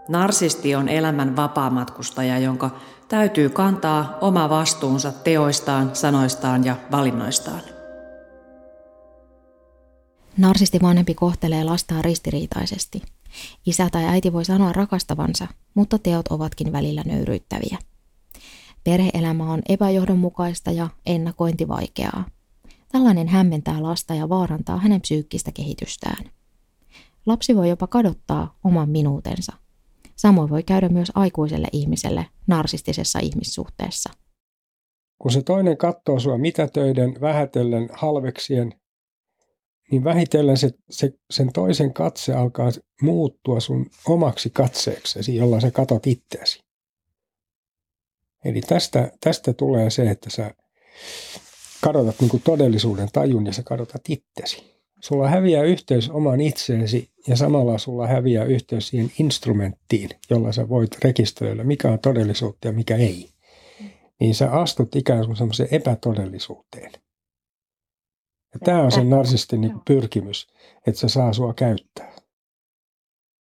Narsisti 0.10 0.76
on 0.76 0.90
elämän 0.90 1.36
vapaamatkustaja, 1.36 2.40
jonka 2.40 2.70
täytyy 3.08 3.50
kantaa 3.50 4.18
oma 4.22 4.50
vastuunsa 4.50 5.12
teoistaan, 5.12 5.90
sanoistaan 5.94 6.66
ja 6.66 6.76
valinnoistaan. 6.92 7.62
Narsisti 10.40 10.80
vanhempi 10.82 11.14
kohtelee 11.14 11.64
lastaan 11.64 12.04
ristiriitaisesti. 12.04 13.02
Isä 13.66 13.90
tai 13.92 14.06
äiti 14.06 14.34
voi 14.34 14.46
sanoa 14.46 14.74
rakastavansa, 14.74 15.48
mutta 15.74 15.98
teot 15.98 16.32
ovatkin 16.32 16.72
välillä 16.72 17.04
nöyryyttäviä. 17.06 17.78
Perheelämä 18.84 19.52
on 19.52 19.62
epäjohdonmukaista 19.70 20.72
ja 20.72 20.90
ennakointi 21.06 21.68
vaikeaa. 21.68 22.26
Tällainen 22.92 23.28
hämmentää 23.28 23.84
lasta 23.84 24.14
ja 24.14 24.30
vaarantaa 24.30 24.78
hänen 24.78 25.02
psyykkistä 25.02 25.52
kehitystään. 25.52 26.26
Lapsi 27.26 27.56
voi 27.56 27.70
jopa 27.70 27.88
kadottaa 27.88 28.58
oman 28.64 28.90
minuutensa. 28.90 29.54
Samoin 30.16 30.50
voi 30.50 30.64
käydä 30.64 30.90
myös 30.90 31.12
aikuiselle 31.16 31.68
ihmiselle 31.72 32.26
narsistisessa 32.48 33.20
ihmissuhteessa. 33.20 34.10
Kun 35.22 35.32
se 35.32 35.42
toinen 35.42 35.78
katsoo 35.78 36.20
sua 36.20 36.38
mitätöiden, 36.38 37.16
vähätellen, 37.22 37.90
halveksien, 37.94 38.79
niin 39.92 40.04
vähitellen 40.04 40.58
se, 40.58 40.72
se, 40.90 41.14
sen 41.32 41.54
toisen 41.54 41.94
katse 41.94 42.34
alkaa 42.34 42.72
muuttua 43.02 43.60
sun 43.60 43.86
omaksi 44.08 44.50
katseeksesi, 44.50 45.36
jolla 45.36 45.60
sä 45.60 45.72
katot 45.72 46.08
itseäsi. 46.08 46.64
Eli 48.46 48.62
tästä, 48.62 49.12
tästä 49.20 49.54
tulee 49.54 49.90
se, 49.90 50.10
että 50.10 50.30
sä 50.30 50.52
kadotat 51.82 52.16
niin 52.22 52.42
todellisuuden 52.44 53.10
tajun 53.14 53.46
ja 53.46 53.54
sä 53.54 53.64
kadotat 53.64 54.02
itsesi. 54.10 54.80
Sulla 55.00 55.30
häviää 55.30 55.64
yhteys 55.64 56.10
omaan 56.10 56.42
itseesi 56.42 57.10
ja 57.28 57.36
samalla 57.36 57.78
sulla 57.78 58.08
häviää 58.08 58.46
yhteys 58.46 58.88
siihen 58.88 59.12
instrumenttiin, 59.20 60.10
jolla 60.30 60.52
sä 60.52 60.70
voit 60.70 61.04
rekisteröidä, 61.04 61.64
mikä 61.64 61.92
on 61.92 62.00
todellisuutta 62.00 62.68
ja 62.68 62.74
mikä 62.74 62.96
ei. 62.96 63.30
Niin 64.20 64.36
sä 64.36 64.52
astut 64.52 64.96
ikään 64.96 65.26
kuin 65.26 65.36
semmoiseen 65.36 65.70
epätodellisuuteen. 65.72 66.92
Ja 68.54 68.60
tämä 68.66 68.84
on 68.84 68.92
se 68.92 69.04
narsistin 69.04 69.62
niin 69.62 69.80
pyrkimys, 69.88 70.48
että 70.88 71.02
se 71.02 71.10
saa 71.10 71.34
sua 71.34 71.54
käyttää. 71.54 72.12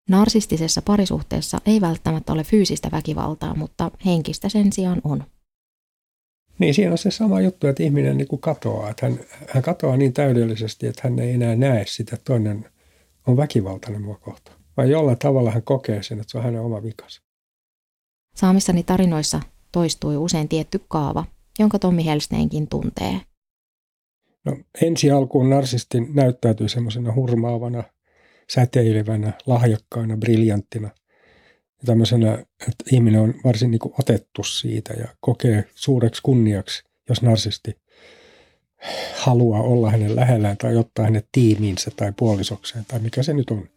Narsistisessa 0.08 0.82
parisuhteessa 0.82 1.58
ei 1.66 1.80
välttämättä 1.80 2.32
ole 2.32 2.44
fyysistä 2.44 2.88
väkivaltaa, 2.92 3.54
mutta 3.54 3.90
henkistä 4.04 4.48
sen 4.48 4.72
sijaan 4.72 5.00
on. 5.04 5.24
Niin 6.58 6.74
siinä 6.74 6.92
on 6.92 6.98
se 6.98 7.10
sama 7.10 7.40
juttu, 7.40 7.66
että 7.66 7.82
ihminen 7.82 8.16
niin 8.16 8.28
kuin 8.28 8.40
katoaa. 8.40 8.90
Että 8.90 9.06
hän, 9.06 9.20
hän 9.48 9.62
katoaa 9.62 9.96
niin 9.96 10.12
täydellisesti, 10.12 10.86
että 10.86 11.00
hän 11.04 11.18
ei 11.18 11.32
enää 11.32 11.56
näe 11.56 11.84
sitä, 11.86 12.14
että 12.14 12.24
toinen 12.24 12.68
on 13.26 13.36
väkivaltainen 13.36 14.02
mua 14.02 14.16
kohta. 14.16 14.52
Vai 14.76 14.90
jollain 14.90 15.18
tavalla 15.18 15.50
hän 15.50 15.62
kokee 15.62 16.02
sen, 16.02 16.20
että 16.20 16.30
se 16.30 16.38
on 16.38 16.44
hänen 16.44 16.60
oma 16.60 16.82
vikas. 16.82 17.22
Saamissani 18.34 18.82
tarinoissa 18.82 19.40
toistui 19.72 20.16
usein 20.16 20.48
tietty 20.48 20.80
kaava, 20.88 21.24
jonka 21.58 21.78
Tommi 21.78 22.04
Helsteinkin 22.04 22.68
tuntee. 22.68 23.20
No, 24.49 24.57
ensi 24.83 25.11
alkuun 25.11 25.50
narsistin 25.50 26.09
näyttäytyy 26.14 26.69
semmoisena 26.69 27.14
hurmaavana, 27.14 27.85
säteilevänä, 28.50 29.33
lahjakkaana, 29.47 30.17
briljanttina. 30.17 30.88
Ja 31.81 31.87
tämmöisenä, 31.87 32.33
että 32.69 32.85
ihminen 32.93 33.21
on 33.21 33.35
varsin 33.45 33.71
niin 33.71 33.81
otettu 33.99 34.43
siitä 34.45 34.95
ja 34.95 35.09
kokee 35.21 35.64
suureksi 35.75 36.23
kunniaksi, 36.23 36.85
jos 37.09 37.23
narsisti 37.23 37.76
haluaa 39.14 39.62
olla 39.62 39.90
hänen 39.90 40.17
lähellään 40.17 40.57
tai 40.57 40.76
ottaa 40.76 41.05
hänet 41.05 41.28
tiimiinsä 41.33 41.90
tai 41.97 42.12
puolisokseen 42.17 42.85
tai 42.88 43.00
mikä 43.00 43.23
se 43.23 43.35
nyt 43.35 43.50
on. 43.50 43.69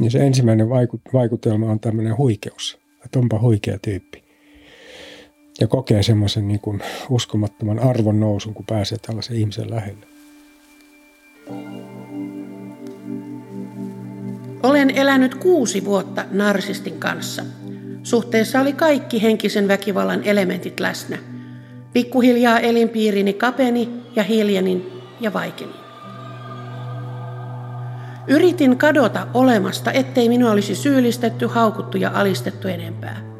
Niin 0.00 0.10
se 0.10 0.18
ensimmäinen 0.18 0.68
vaikutelma 1.12 1.70
on 1.70 1.80
tämmöinen 1.80 2.18
huikeus, 2.18 2.78
että 3.04 3.18
onpa 3.18 3.40
huikea 3.40 3.78
tyyppi 3.78 4.27
ja 5.60 5.66
kokee 5.66 6.02
semmoisen 6.02 6.48
niin 6.48 6.60
kuin 6.60 6.82
uskomattoman 7.10 7.78
arvon 7.78 8.20
nousun, 8.20 8.54
kun 8.54 8.64
pääsee 8.66 8.98
tällaisen 8.98 9.36
ihmisen 9.36 9.70
lähelle. 9.70 10.06
Olen 14.62 14.90
elänyt 14.90 15.34
kuusi 15.34 15.84
vuotta 15.84 16.24
narsistin 16.30 16.98
kanssa. 16.98 17.42
Suhteessa 18.02 18.60
oli 18.60 18.72
kaikki 18.72 19.22
henkisen 19.22 19.68
väkivallan 19.68 20.24
elementit 20.24 20.80
läsnä. 20.80 21.18
Pikkuhiljaa 21.92 22.60
elinpiirini 22.60 23.32
kapeni 23.32 23.88
ja 24.16 24.22
hiljenin 24.22 24.92
ja 25.20 25.32
vaikenin. 25.32 25.74
Yritin 28.26 28.76
kadota 28.76 29.26
olemasta, 29.34 29.92
ettei 29.92 30.28
minua 30.28 30.50
olisi 30.50 30.74
syyllistetty, 30.74 31.46
haukuttu 31.46 31.96
ja 31.96 32.10
alistettu 32.14 32.68
enempää. 32.68 33.37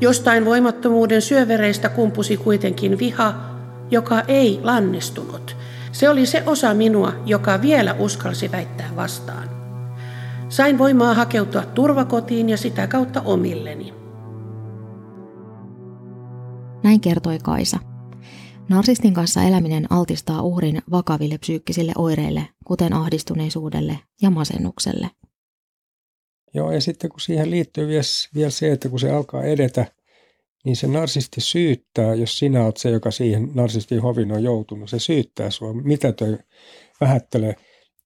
Jostain 0.00 0.44
voimattomuuden 0.44 1.22
syövereistä 1.22 1.88
kumpusi 1.88 2.36
kuitenkin 2.36 2.98
viha, 2.98 3.34
joka 3.90 4.20
ei 4.20 4.60
lannistunut. 4.62 5.56
Se 5.92 6.08
oli 6.10 6.26
se 6.26 6.42
osa 6.46 6.74
minua, 6.74 7.12
joka 7.26 7.62
vielä 7.62 7.94
uskalsi 7.94 8.52
väittää 8.52 8.90
vastaan. 8.96 9.48
Sain 10.48 10.78
voimaa 10.78 11.14
hakeutua 11.14 11.62
turvakotiin 11.62 12.48
ja 12.48 12.56
sitä 12.56 12.86
kautta 12.86 13.20
omilleni. 13.20 13.94
Näin 16.82 17.00
kertoi 17.00 17.38
Kaisa. 17.38 17.78
Narsistin 18.68 19.14
kanssa 19.14 19.42
eläminen 19.42 19.86
altistaa 19.90 20.42
uhrin 20.42 20.82
vakaville 20.90 21.38
psyykkisille 21.38 21.92
oireille, 21.98 22.48
kuten 22.64 22.92
ahdistuneisuudelle 22.92 23.98
ja 24.22 24.30
masennukselle. 24.30 25.10
Joo, 26.54 26.72
ja 26.72 26.80
sitten 26.80 27.10
kun 27.10 27.20
siihen 27.20 27.50
liittyy 27.50 27.88
vielä 28.34 28.50
se, 28.50 28.72
että 28.72 28.88
kun 28.88 29.00
se 29.00 29.10
alkaa 29.10 29.44
edetä, 29.44 29.86
niin 30.64 30.76
se 30.76 30.86
narsisti 30.86 31.40
syyttää, 31.40 32.14
jos 32.14 32.38
sinä 32.38 32.64
olet 32.64 32.76
se, 32.76 32.90
joka 32.90 33.10
siihen 33.10 33.50
narsistin 33.54 34.00
hovin 34.00 34.32
on 34.32 34.42
joutunut, 34.42 34.90
se 34.90 34.98
syyttää 34.98 35.50
sinua, 35.50 35.72
mitä 35.72 36.12
toi 36.12 36.38
vähättelee. 37.00 37.56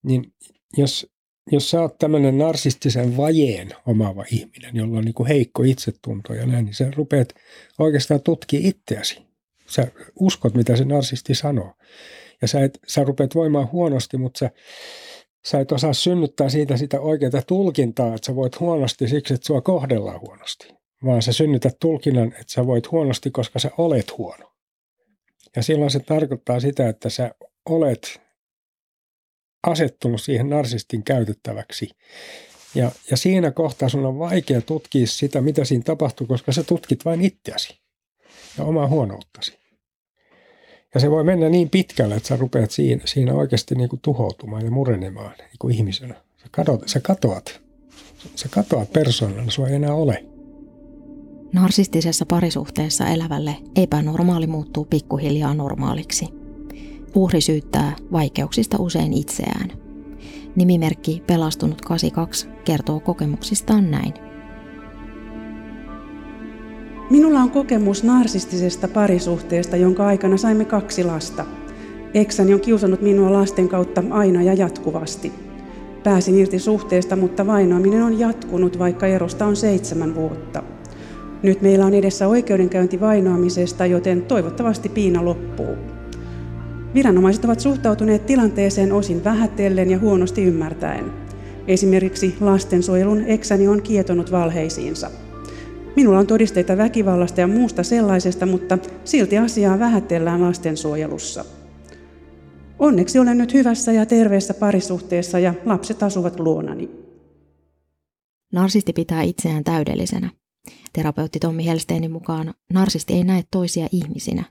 Niin 0.02 0.32
jos, 0.76 1.06
jos 1.52 1.70
sä 1.70 1.80
oot 1.80 1.98
tämmöinen 1.98 2.38
narsistisen 2.38 3.16
vajeen 3.16 3.70
omaava 3.86 4.24
ihminen, 4.32 4.76
jolla 4.76 4.98
on 4.98 5.04
niin 5.04 5.14
kuin 5.14 5.26
heikko 5.26 5.62
itsetunto 5.62 6.34
ja 6.34 6.46
näin, 6.46 6.64
niin 6.64 6.74
sä 6.74 6.90
rupeat 6.96 7.28
oikeastaan 7.78 8.22
tutkia 8.22 8.60
itseäsi. 8.62 9.22
Sä 9.66 9.86
uskot, 10.20 10.54
mitä 10.54 10.76
se 10.76 10.84
narsisti 10.84 11.34
sanoo. 11.34 11.72
Ja 12.42 12.48
sä, 12.48 12.64
et, 12.64 12.78
sä 12.86 13.04
rupeat 13.04 13.34
voimaan 13.34 13.72
huonosti, 13.72 14.16
mutta 14.16 14.38
sä, 14.38 14.50
sä 15.46 15.60
et 15.60 15.72
osaa 15.72 15.92
synnyttää 15.92 16.48
siitä 16.48 16.76
sitä 16.76 17.00
oikeaa 17.00 17.42
tulkintaa, 17.46 18.14
että 18.14 18.26
sä 18.26 18.36
voit 18.36 18.60
huonosti 18.60 19.08
siksi, 19.08 19.34
että 19.34 19.46
sua 19.46 19.60
kohdellaan 19.60 20.20
huonosti, 20.20 20.68
vaan 21.04 21.22
sä 21.22 21.32
synnytät 21.32 21.76
tulkinnan, 21.80 22.28
että 22.28 22.52
sä 22.52 22.66
voit 22.66 22.90
huonosti, 22.90 23.30
koska 23.30 23.58
sä 23.58 23.70
olet 23.78 24.18
huono. 24.18 24.52
Ja 25.56 25.62
silloin 25.62 25.90
se 25.90 26.00
tarkoittaa 26.00 26.60
sitä, 26.60 26.88
että 26.88 27.10
sä 27.10 27.34
olet 27.68 28.20
asettunut 29.66 30.22
siihen 30.22 30.50
narsistin 30.50 31.04
käytettäväksi. 31.04 31.90
Ja, 32.74 32.90
ja 33.10 33.16
siinä 33.16 33.50
kohtaa 33.50 33.88
sun 33.88 34.06
on 34.06 34.18
vaikea 34.18 34.60
tutkia 34.60 35.06
sitä, 35.06 35.40
mitä 35.40 35.64
siinä 35.64 35.82
tapahtuu, 35.84 36.26
koska 36.26 36.52
sä 36.52 36.64
tutkit 36.64 37.04
vain 37.04 37.20
itseäsi 37.20 37.80
ja 38.58 38.64
omaa 38.64 38.88
huonouttasi. 38.88 39.63
Ja 40.94 41.00
se 41.00 41.10
voi 41.10 41.24
mennä 41.24 41.48
niin 41.48 41.70
pitkälle, 41.70 42.14
että 42.14 42.28
sä 42.28 42.36
rupeat 42.36 42.70
siinä, 42.70 43.02
siinä 43.04 43.34
oikeasti 43.34 43.74
niin 43.74 43.88
kuin 43.88 44.00
tuhoutumaan 44.02 44.64
ja 44.64 44.70
murenemaan 44.70 45.34
niin 45.38 45.58
kuin 45.58 45.74
ihmisenä. 45.74 46.14
Sä, 46.14 46.46
kadot, 46.50 46.82
sä 46.86 47.00
katoat. 47.00 47.60
Sä 48.34 48.48
katoat 48.50 48.92
persoonana, 48.92 49.50
sua 49.50 49.68
ei 49.68 49.74
enää 49.74 49.94
ole. 49.94 50.24
Narsistisessa 51.52 52.26
parisuhteessa 52.26 53.06
elävälle 53.06 53.56
epänormaali 53.76 54.46
muuttuu 54.46 54.84
pikkuhiljaa 54.84 55.54
normaaliksi. 55.54 56.28
Uhri 57.14 57.40
syyttää 57.40 57.96
vaikeuksista 58.12 58.76
usein 58.80 59.12
itseään. 59.12 59.72
Nimimerkki 60.56 61.22
Pelastunut 61.26 61.80
82 61.80 62.48
kertoo 62.64 63.00
kokemuksistaan 63.00 63.90
näin. 63.90 64.14
Minulla 67.14 67.40
on 67.40 67.50
kokemus 67.50 68.04
narsistisesta 68.04 68.88
parisuhteesta, 68.88 69.76
jonka 69.76 70.06
aikana 70.06 70.36
saimme 70.36 70.64
kaksi 70.64 71.04
lasta. 71.04 71.44
Eksäni 72.14 72.54
on 72.54 72.60
kiusannut 72.60 73.02
minua 73.02 73.32
lasten 73.32 73.68
kautta 73.68 74.02
aina 74.10 74.42
ja 74.42 74.54
jatkuvasti. 74.54 75.32
Pääsin 76.04 76.38
irti 76.38 76.58
suhteesta, 76.58 77.16
mutta 77.16 77.46
vainoaminen 77.46 78.02
on 78.02 78.18
jatkunut, 78.18 78.78
vaikka 78.78 79.06
erosta 79.06 79.46
on 79.46 79.56
seitsemän 79.56 80.14
vuotta. 80.14 80.62
Nyt 81.42 81.62
meillä 81.62 81.86
on 81.86 81.94
edessä 81.94 82.28
oikeudenkäynti 82.28 83.00
vainoamisesta, 83.00 83.86
joten 83.86 84.22
toivottavasti 84.22 84.88
piina 84.88 85.24
loppuu. 85.24 85.76
Viranomaiset 86.94 87.44
ovat 87.44 87.60
suhtautuneet 87.60 88.26
tilanteeseen 88.26 88.92
osin 88.92 89.24
vähätellen 89.24 89.90
ja 89.90 89.98
huonosti 89.98 90.44
ymmärtäen. 90.44 91.04
Esimerkiksi 91.68 92.36
lastensuojelun 92.40 93.24
eksäni 93.26 93.68
on 93.68 93.82
kietonut 93.82 94.32
valheisiinsa. 94.32 95.10
Minulla 95.96 96.18
on 96.18 96.26
todisteita 96.26 96.76
väkivallasta 96.76 97.40
ja 97.40 97.46
muusta 97.46 97.82
sellaisesta, 97.82 98.46
mutta 98.46 98.78
silti 99.04 99.38
asiaa 99.38 99.78
vähätellään 99.78 100.42
lastensuojelussa. 100.42 101.44
Onneksi 102.78 103.18
olen 103.18 103.38
nyt 103.38 103.54
hyvässä 103.54 103.92
ja 103.92 104.06
terveessä 104.06 104.54
parisuhteessa 104.54 105.38
ja 105.38 105.54
lapset 105.64 106.02
asuvat 106.02 106.40
luonani. 106.40 106.90
Narsisti 108.52 108.92
pitää 108.92 109.22
itseään 109.22 109.64
täydellisenä. 109.64 110.30
Terapeutti 110.92 111.38
Tommi 111.38 111.66
Helsteinin 111.66 112.12
mukaan 112.12 112.54
narsisti 112.72 113.14
ei 113.14 113.24
näe 113.24 113.44
toisia 113.50 113.88
ihmisinä, 113.92 114.44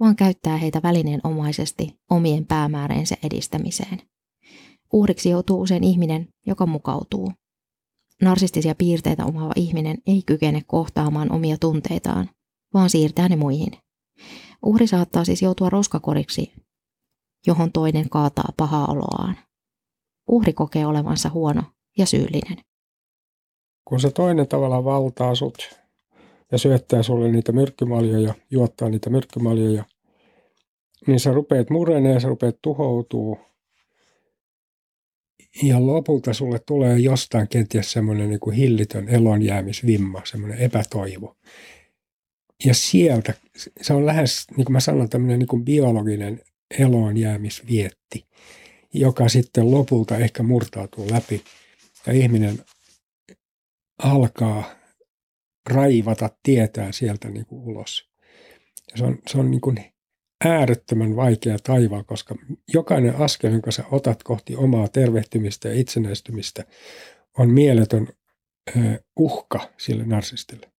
vaan 0.00 0.16
käyttää 0.16 0.56
heitä 0.56 0.80
välineenomaisesti 0.82 1.98
omien 2.10 2.46
päämääreensä 2.46 3.16
edistämiseen. 3.22 4.02
Uhriksi 4.92 5.30
joutuu 5.30 5.60
usein 5.60 5.84
ihminen, 5.84 6.28
joka 6.46 6.66
mukautuu. 6.66 7.32
Narsistisia 8.22 8.74
piirteitä 8.74 9.24
omaava 9.24 9.52
ihminen 9.56 9.98
ei 10.06 10.22
kykene 10.26 10.62
kohtaamaan 10.66 11.32
omia 11.32 11.56
tunteitaan, 11.60 12.30
vaan 12.74 12.90
siirtää 12.90 13.28
ne 13.28 13.36
muihin. 13.36 13.72
Uhri 14.62 14.86
saattaa 14.86 15.24
siis 15.24 15.42
joutua 15.42 15.70
roskakoriksi, 15.70 16.52
johon 17.46 17.72
toinen 17.72 18.10
kaataa 18.10 18.52
pahaa 18.56 18.86
oloaan. 18.86 19.36
Uhri 20.28 20.52
kokee 20.52 20.86
olevansa 20.86 21.30
huono 21.30 21.62
ja 21.98 22.06
syyllinen. 22.06 22.58
Kun 23.84 24.00
se 24.00 24.10
toinen 24.10 24.48
tavallaan 24.48 24.84
valtaa 24.84 25.34
sut 25.34 25.78
ja 26.52 26.58
syöttää 26.58 27.02
sulle 27.02 27.32
niitä 27.32 27.52
myrkkymaljoja, 27.52 28.34
juottaa 28.50 28.88
niitä 28.88 29.10
myrkkymaljoja, 29.10 29.84
niin 31.06 31.20
sä 31.20 31.32
rupeat 31.32 31.70
murenee, 31.70 32.20
sä 32.20 32.28
rupeat 32.28 32.56
tuhoutuu. 32.62 33.38
Ja 35.62 35.86
lopulta 35.86 36.32
sulle 36.32 36.58
tulee 36.58 36.98
jostain 36.98 37.48
kenties 37.48 37.92
semmoinen 37.92 38.30
niin 38.30 38.52
hillitön 38.56 39.08
elonjäämisvimma, 39.08 40.22
semmoinen 40.24 40.58
epätoivo. 40.58 41.36
Ja 42.64 42.74
sieltä, 42.74 43.34
se 43.80 43.92
on 43.92 44.06
lähes, 44.06 44.46
niin 44.56 44.64
kuin 44.64 44.72
mä 44.72 44.80
sanon, 44.80 45.08
tämmöinen 45.08 45.38
niin 45.38 45.46
kuin 45.48 45.64
biologinen 45.64 46.42
eloonjäämisvietti, 46.78 48.26
joka 48.94 49.28
sitten 49.28 49.70
lopulta 49.70 50.16
ehkä 50.16 50.42
murtautuu 50.42 51.06
läpi 51.10 51.44
ja 52.06 52.12
ihminen 52.12 52.58
alkaa 54.02 54.70
raivata 55.70 56.30
tietää 56.42 56.92
sieltä 56.92 57.28
niin 57.28 57.46
kuin 57.46 57.62
ulos. 57.62 58.08
Ja 58.90 58.96
se 58.98 59.04
on, 59.04 59.18
se 59.26 59.38
on 59.38 59.50
niin 59.50 59.60
kuin 59.60 59.84
äärettömän 60.44 61.16
vaikea 61.16 61.56
taival, 61.62 62.04
koska 62.04 62.34
jokainen 62.74 63.16
askel, 63.16 63.52
jonka 63.52 63.70
sä 63.70 63.84
otat 63.90 64.22
kohti 64.22 64.56
omaa 64.56 64.88
tervehtymistä 64.88 65.68
ja 65.68 65.74
itsenäistymistä, 65.74 66.64
on 67.38 67.50
mieletön 67.50 68.08
uhka 69.16 69.70
sille 69.76 70.04
narsistille. 70.04 70.72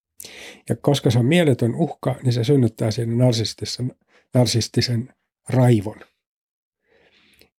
Ja 0.69 0.75
koska 0.75 1.11
se 1.11 1.19
on 1.19 1.25
mieletön 1.25 1.75
uhka, 1.75 2.15
niin 2.23 2.33
se 2.33 2.43
synnyttää 2.43 2.91
siinä 2.91 3.15
narsistisen, 3.15 3.95
narsistisen 4.33 5.13
raivon. 5.49 5.99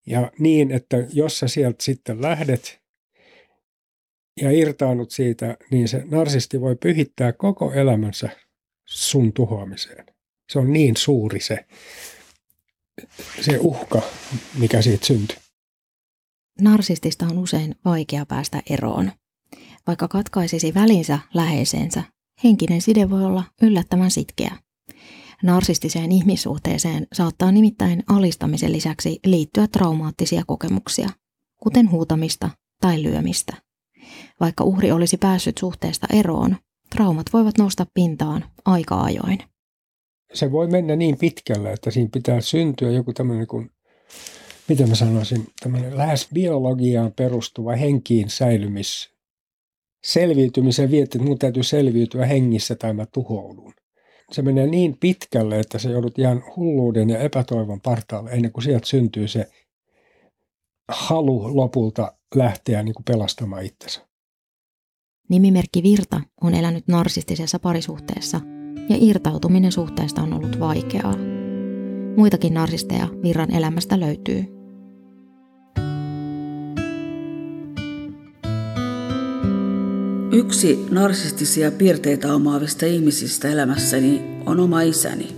Ja 0.07 0.33
niin, 0.38 0.71
että 0.71 0.97
jos 1.12 1.38
sä 1.38 1.49
sieltä 1.49 1.85
sitten 1.85 2.23
lähdet 2.23 2.80
ja 4.40 4.50
irtaanut 4.50 5.11
siitä, 5.11 5.57
niin 5.71 5.88
se 5.88 6.02
narsisti 6.11 6.61
voi 6.61 6.76
pyhittää 6.76 7.33
koko 7.33 7.73
elämänsä 7.73 8.28
sun 8.85 9.33
tuhoamiseen. 9.33 10.07
Se 10.50 10.59
on 10.59 10.73
niin 10.73 10.97
suuri 10.97 11.40
se, 11.40 11.66
se 13.40 13.59
uhka, 13.61 14.02
mikä 14.59 14.83
siitä 14.83 15.07
syntyy. 15.07 15.37
Narsistista 16.61 17.26
on 17.26 17.38
usein 17.38 17.75
vaikea 17.85 18.26
päästä 18.26 18.62
eroon. 18.71 19.12
Vaikka 19.87 20.09
katkaisisi 20.09 20.75
välinsä 20.75 21.19
läheisensä, 21.35 22.02
henkinen 22.45 22.83
side 22.83 23.11
voi 23.11 23.25
olla 23.25 23.45
yllättävän 23.62 24.11
sitkeä. 24.11 24.57
Narsistiseen 25.42 26.12
ihmissuhteeseen 26.12 27.07
saattaa 27.12 27.52
nimittäin 27.52 28.02
alistamisen 28.09 28.73
lisäksi 28.73 29.21
liittyä 29.26 29.66
traumaattisia 29.66 30.42
kokemuksia, 30.47 31.09
kuten 31.62 31.90
huutamista 31.90 32.50
tai 32.80 33.02
lyömistä. 33.02 33.57
Vaikka 34.40 34.64
uhri 34.64 34.92
olisi 34.92 35.16
päässyt 35.16 35.59
suhteesta 35.59 36.07
eroon, 36.12 36.57
traumat 36.90 37.26
voivat 37.33 37.59
nousta 37.59 37.87
pintaan 37.95 38.45
aika 38.64 39.00
ajoin. 39.00 39.50
Se 40.32 40.52
voi 40.52 40.66
mennä 40.66 40.96
niin 40.96 41.18
pitkälle, 41.18 41.72
että 41.72 41.90
siinä 41.90 42.10
pitää 42.12 42.40
syntyä 42.40 42.90
joku 42.90 43.12
tämmöinen 43.12 43.46
kuin, 43.46 43.70
miten 44.68 44.88
mä 44.88 44.94
sanoisin, 44.94 45.46
tämmöinen 45.60 45.99
lähes 45.99 46.28
biologiaan 46.34 47.12
perustuva 47.12 47.76
henkiin 47.76 48.31
säilymis, 48.31 49.11
selviytymisen 50.05 50.90
vietti, 50.90 51.18
että 51.18 51.28
mun 51.28 51.38
täytyy 51.38 51.62
selviytyä 51.62 52.26
hengissä 52.26 52.74
tai 52.74 52.92
mä 52.92 53.07
tuhoudun 53.07 53.74
se 54.33 54.42
menee 54.42 54.66
niin 54.66 54.96
pitkälle, 55.00 55.61
että 55.61 55.78
se 55.78 55.90
joudut 55.90 56.18
ihan 56.18 56.42
hulluuden 56.57 57.11
ja 57.11 57.18
epätoivon 57.18 57.81
partaalle 57.81 58.31
ennen 58.31 58.52
kuin 58.52 58.64
sieltä 58.64 58.87
syntyy 58.87 59.28
se 59.28 59.50
halu 60.88 61.57
lopulta 61.57 62.12
lähteä 62.35 62.83
niin 62.83 62.94
kuin 62.94 63.05
pelastamaan 63.05 63.64
itsensä. 63.64 64.09
Nimimerkki 65.28 65.83
Virta 65.83 66.20
on 66.40 66.55
elänyt 66.55 66.88
narsistisessa 66.88 67.59
parisuhteessa 67.59 68.40
ja 68.88 68.96
irtautuminen 69.00 69.72
suhteesta 69.72 70.22
on 70.22 70.33
ollut 70.33 70.61
vaikeaa. 70.61 71.14
Muitakin 72.16 72.54
narsisteja 72.54 73.09
Virran 73.22 73.54
elämästä 73.54 74.00
löytyy. 74.00 74.44
Yksi 80.33 80.87
narsistisia 80.90 81.70
piirteitä 81.70 82.35
omaavista 82.35 82.87
ihmisistä 82.87 83.48
elämässäni 83.48 84.22
on 84.46 84.61
oma 84.61 84.80
isäni. 84.83 85.28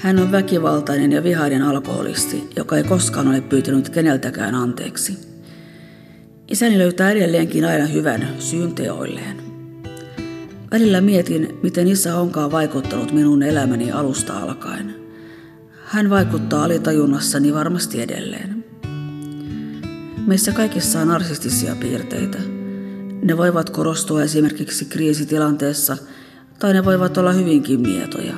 Hän 0.00 0.18
on 0.18 0.32
väkivaltainen 0.32 1.12
ja 1.12 1.24
vihainen 1.24 1.62
alkoholisti, 1.62 2.48
joka 2.56 2.76
ei 2.76 2.84
koskaan 2.84 3.28
ole 3.28 3.40
pyytänyt 3.40 3.88
keneltäkään 3.88 4.54
anteeksi. 4.54 5.18
Isäni 6.48 6.78
löytää 6.78 7.10
edelleenkin 7.10 7.64
aina 7.64 7.86
hyvän 7.86 8.28
syyn 8.38 8.74
teoilleen. 8.74 9.43
Välillä 10.74 11.00
mietin, 11.00 11.58
miten 11.62 11.88
isä 11.88 12.16
onkaan 12.16 12.50
vaikuttanut 12.50 13.12
minun 13.12 13.42
elämäni 13.42 13.92
alusta 13.92 14.38
alkaen. 14.38 14.94
Hän 15.84 16.10
vaikuttaa 16.10 16.64
alitajunnassani 16.64 17.54
varmasti 17.54 18.02
edelleen. 18.02 18.64
Meissä 20.26 20.52
kaikissa 20.52 21.00
on 21.00 21.08
narsistisia 21.08 21.76
piirteitä– 21.80 22.38
ne 23.22 23.36
voivat 23.36 23.70
korostua 23.70 24.22
esimerkiksi 24.22 24.84
kriisitilanteessa 24.84 25.96
tai 26.58 26.72
ne 26.72 26.84
voivat 26.84 27.18
olla 27.18 27.32
hyvinkin 27.32 27.80
mietoja. 27.80 28.34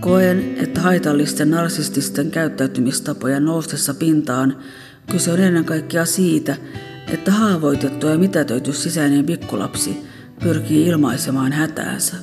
Koen, 0.00 0.54
että 0.56 0.80
haitallisten 0.80 1.50
narsististen 1.50 2.30
käyttäytymistapojen 2.30 3.44
noustessa 3.44 3.94
pintaan 3.94 4.56
kyse 5.10 5.32
on 5.32 5.40
ennen 5.40 5.64
kaikkea 5.64 6.04
siitä, 6.04 6.56
että 7.08 7.30
haavoitettu 7.30 8.06
ja 8.06 8.18
mitätöity 8.18 8.72
sisäinen 8.72 9.26
pikkulapsi 9.26 10.07
pyrkii 10.42 10.86
ilmaisemaan 10.86 11.52
hätäänsä. 11.52 12.16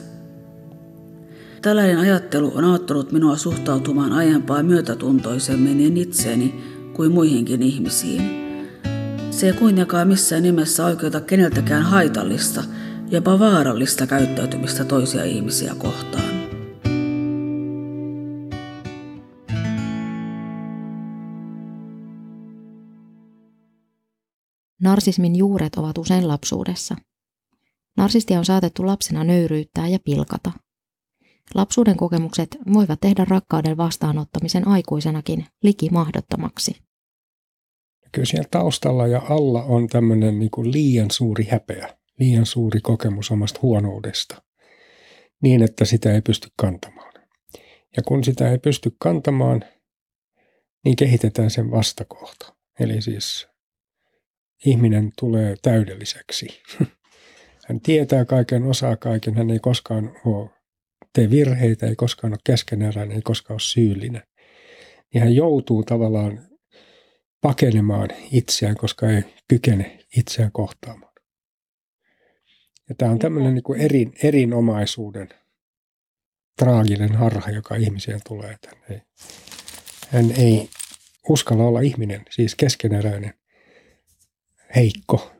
Tällainen 1.62 1.98
ajattelu 1.98 2.52
on 2.56 2.64
auttanut 2.64 3.12
minua 3.12 3.38
suhtautumaan 3.38 4.12
aiempaa 4.14 4.64
myötätuntoisemmin 4.64 5.78
niin 5.78 5.98
itseeni 5.98 6.64
kuin 6.94 7.12
muihinkin 7.12 7.62
ihmisiin– 7.62 8.22
se 9.36 9.48
ei 9.48 9.54
kuitenkaan 9.54 10.08
missään 10.08 10.44
nimessä 10.44 10.86
oikeuta 10.86 11.22
keneltäkään 11.22 11.84
haitallista, 11.84 12.64
jopa 13.12 13.40
vaarallista 13.40 14.08
käyttäytymistä 14.08 14.86
toisia 14.86 15.24
ihmisiä 15.24 15.76
kohtaan. 15.76 16.36
Narsismin 24.82 25.36
juuret 25.36 25.76
ovat 25.76 25.98
usein 25.98 26.28
lapsuudessa. 26.28 26.96
Narsistia 27.98 28.40
on 28.40 28.46
saatettu 28.46 28.86
lapsena 28.86 29.24
nöyryyttää 29.24 29.88
ja 29.88 30.00
pilkata. 30.06 30.52
Lapsuuden 31.56 31.98
kokemukset 31.98 32.58
voivat 32.74 33.00
tehdä 33.02 33.26
rakkauden 33.30 33.78
vastaanottamisen 33.78 34.68
aikuisenakin 34.68 35.46
liki 35.64 35.90
mahdottomaksi 35.90 36.86
kyllä 38.16 38.26
siellä 38.26 38.48
taustalla 38.52 39.08
ja 39.08 39.22
alla 39.30 39.64
on 39.64 39.88
tämmöinen 39.88 40.40
niin 40.40 40.52
kuin 40.52 40.72
liian 40.72 41.12
suuri 41.12 41.44
häpeä, 41.44 41.98
liian 42.20 42.46
suuri 42.46 42.82
kokemus 42.82 43.32
omasta 43.32 43.60
huonoudesta, 43.62 44.42
niin 45.42 45.64
että 45.64 45.86
sitä 45.86 46.14
ei 46.14 46.22
pysty 46.22 46.48
kantamaan. 46.58 47.14
Ja 47.98 48.04
kun 48.04 48.24
sitä 48.24 48.52
ei 48.52 48.58
pysty 48.58 48.96
kantamaan, 49.00 49.64
niin 50.86 50.96
kehitetään 50.96 51.50
sen 51.50 51.72
vastakohta. 51.72 52.56
Eli 52.80 53.02
siis 53.02 53.48
ihminen 54.66 55.12
tulee 55.20 55.56
täydelliseksi. 55.62 56.48
Hän 57.70 57.82
tietää 57.82 58.26
kaiken, 58.26 58.64
osaa 58.64 58.96
kaiken, 58.96 59.36
hän 59.36 59.50
ei 59.50 59.60
koskaan 59.60 60.16
ole, 60.26 60.50
tee 61.14 61.30
virheitä, 61.30 61.88
ei 61.88 61.96
koskaan 61.96 62.34
ole 62.34 62.40
keskeneräinen, 62.44 63.16
ei 63.16 63.22
koskaan 63.22 63.56
ole 63.56 63.60
syyllinen. 63.60 64.24
Niin 65.14 65.24
hän 65.24 65.36
joutuu 65.36 65.84
tavallaan 65.84 66.48
pakenemaan 67.42 68.10
itseään, 68.32 68.76
koska 68.76 69.10
ei 69.10 69.24
kykene 69.48 70.00
itseään 70.18 70.52
kohtaamaan. 70.52 71.14
Ja 72.90 72.96
tämä 72.98 73.12
on 73.12 73.20
tämmöinen 73.20 73.54
niin 73.54 73.64
kuin 73.64 73.82
erin, 73.82 74.14
erinomaisuuden 74.24 75.30
traaginen 76.60 77.16
harha, 77.16 77.52
joka 77.52 77.76
ihmiseen 77.76 78.20
tulee. 78.28 78.58
Hän 78.68 78.84
ei, 78.90 79.02
hän 80.10 80.32
ei 80.32 80.70
uskalla 81.30 81.64
olla 81.64 81.82
ihminen, 81.82 82.26
siis 82.30 82.56
keskeneräinen, 82.56 83.34
heikko, 84.76 85.35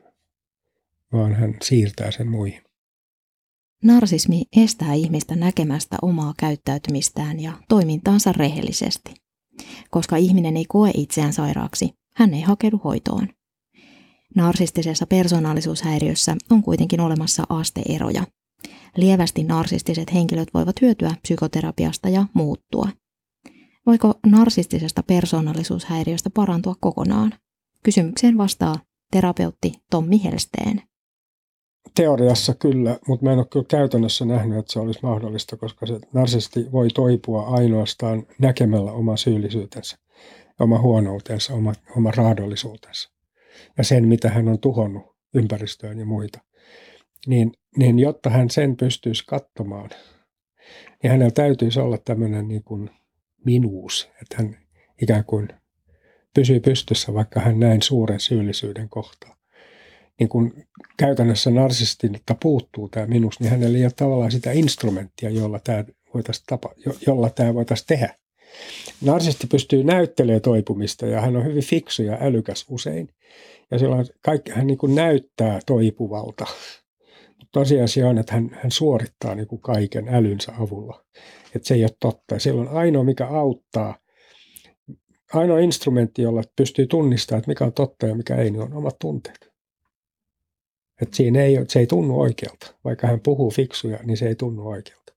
vaan 1.12 1.34
hän 1.34 1.54
siirtää 1.62 2.10
sen 2.10 2.28
muihin. 2.28 2.62
Narsismi 3.84 4.42
estää 4.56 4.94
ihmistä 4.94 5.36
näkemästä 5.36 5.96
omaa 6.02 6.34
käyttäytymistään 6.38 7.40
ja 7.40 7.52
toimintaansa 7.68 8.32
rehellisesti. 8.32 9.14
Koska 9.90 10.16
ihminen 10.16 10.56
ei 10.56 10.64
koe 10.68 10.90
itseään 10.94 11.32
sairaaksi, 11.32 11.90
hän 12.16 12.34
ei 12.34 12.42
hakeudu 12.42 12.80
hoitoon. 12.84 13.28
Narsistisessa 14.36 15.06
persoonallisuushäiriössä 15.06 16.36
on 16.50 16.62
kuitenkin 16.62 17.00
olemassa 17.00 17.44
asteeroja. 17.48 18.24
Lievästi 18.96 19.44
narsistiset 19.44 20.14
henkilöt 20.14 20.48
voivat 20.54 20.80
hyötyä 20.80 21.14
psykoterapiasta 21.22 22.08
ja 22.08 22.26
muuttua. 22.34 22.88
Voiko 23.86 24.14
narsistisesta 24.26 25.02
persoonallisuushäiriöstä 25.02 26.30
parantua 26.30 26.74
kokonaan? 26.80 27.32
Kysymykseen 27.82 28.38
vastaa 28.38 28.74
terapeutti 29.12 29.72
Tommi 29.90 30.24
Helsteen. 30.24 30.82
Teoriassa 31.94 32.54
kyllä, 32.54 32.98
mutta 33.08 33.24
mä 33.24 33.32
en 33.32 33.38
ole 33.38 33.46
kyllä 33.50 33.66
käytännössä 33.68 34.24
nähnyt, 34.24 34.58
että 34.58 34.72
se 34.72 34.78
olisi 34.78 35.00
mahdollista, 35.02 35.56
koska 35.56 35.86
se 35.86 36.00
narsisti 36.12 36.72
voi 36.72 36.88
toipua 36.88 37.42
ainoastaan 37.42 38.26
näkemällä 38.38 38.92
oma 38.92 39.16
syyllisyytensä, 39.16 39.98
oma 40.60 40.78
huonoutensa, 40.78 41.54
oma, 41.54 41.72
oma 41.96 42.10
raadollisuutensa 42.10 43.10
ja 43.78 43.84
sen, 43.84 44.08
mitä 44.08 44.30
hän 44.30 44.48
on 44.48 44.58
tuhonnut 44.58 45.16
ympäristöön 45.34 45.98
ja 45.98 46.06
muita. 46.06 46.40
Niin, 47.26 47.52
niin 47.76 47.98
jotta 47.98 48.30
hän 48.30 48.50
sen 48.50 48.76
pystyisi 48.76 49.24
katsomaan, 49.26 49.90
niin 51.02 51.10
hänellä 51.10 51.30
täytyisi 51.30 51.80
olla 51.80 51.98
tämmöinen 51.98 52.48
niin 52.48 52.64
kuin 52.64 52.90
minuus, 53.44 54.10
että 54.22 54.36
hän 54.38 54.58
ikään 55.02 55.24
kuin 55.24 55.48
pysyy 56.34 56.60
pystyssä, 56.60 57.14
vaikka 57.14 57.40
hän 57.40 57.60
näin 57.60 57.82
suuren 57.82 58.20
syyllisyyden 58.20 58.88
kohtaa. 58.88 59.36
Niin 60.20 60.28
kun 60.28 60.54
käytännössä 60.96 61.50
narsistilta 61.50 62.36
puuttuu 62.42 62.88
tämä 62.88 63.06
minus, 63.06 63.40
niin 63.40 63.50
hänellä 63.50 63.78
ei 63.78 63.84
ole 63.84 63.92
tavallaan 63.96 64.30
sitä 64.30 64.52
instrumenttia, 64.52 65.30
jolla 65.30 65.58
tämä 65.58 65.84
voitaisiin, 66.14 66.44
tapa, 66.46 66.70
jolla 67.06 67.30
tämä 67.30 67.54
voitaisiin 67.54 67.86
tehdä. 67.86 68.14
Narsisti 69.00 69.46
pystyy 69.46 69.84
näyttelemään 69.84 70.40
toipumista 70.40 71.06
ja 71.06 71.20
hän 71.20 71.36
on 71.36 71.44
hyvin 71.44 71.64
fiksu 71.64 72.02
ja 72.02 72.18
älykäs 72.20 72.64
usein. 72.68 73.08
Ja 73.70 73.78
silloin 73.78 74.06
kaikki, 74.20 74.50
hän 74.50 74.66
niin 74.66 74.78
näyttää 74.94 75.60
toipuvalta. 75.66 76.46
Mutta 77.28 77.52
tosiasia 77.52 78.08
on, 78.08 78.18
että 78.18 78.34
hän, 78.34 78.50
hän 78.62 78.70
suorittaa 78.70 79.34
niin 79.34 79.46
kuin 79.46 79.60
kaiken 79.60 80.08
älynsä 80.08 80.52
avulla. 80.58 81.04
Että 81.54 81.68
se 81.68 81.74
ei 81.74 81.82
ole 81.82 81.90
totta. 82.00 82.34
Ja 82.34 82.40
silloin 82.40 82.68
ainoa, 82.68 83.04
mikä 83.04 83.26
auttaa, 83.26 83.98
ainoa 85.32 85.58
instrumentti, 85.58 86.22
jolla 86.22 86.42
pystyy 86.56 86.86
tunnistamaan, 86.86 87.38
että 87.38 87.50
mikä 87.50 87.64
on 87.64 87.72
totta 87.72 88.06
ja 88.06 88.14
mikä 88.14 88.36
ei, 88.36 88.50
niin 88.50 88.62
on 88.62 88.74
omat 88.74 88.96
tunteet. 88.98 89.55
Että 91.02 91.16
siinä 91.16 91.42
ei, 91.42 91.56
se 91.68 91.78
ei 91.78 91.86
tunnu 91.86 92.20
oikealta. 92.20 92.74
Vaikka 92.84 93.06
hän 93.06 93.20
puhuu 93.20 93.50
fiksuja, 93.50 93.98
niin 94.04 94.16
se 94.16 94.28
ei 94.28 94.34
tunnu 94.34 94.68
oikealta. 94.68 95.12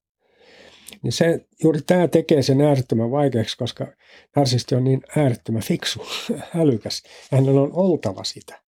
Niin 1.04 1.12
se, 1.12 1.46
juuri 1.63 1.80
tämä 1.82 2.08
tekee 2.08 2.42
sen 2.42 2.62
äärettömän 2.62 3.12
vaikeaksi, 3.12 3.58
koska 3.58 3.88
narsisti 4.36 4.76
on 4.76 4.84
niin 4.84 5.02
äärettömän 5.18 5.62
fiksu, 5.62 6.00
älykäs. 6.62 7.04
Ja 7.32 7.38
hänellä 7.38 7.62
on 7.62 7.74
oltava 7.74 8.24
sitä. 8.24 8.62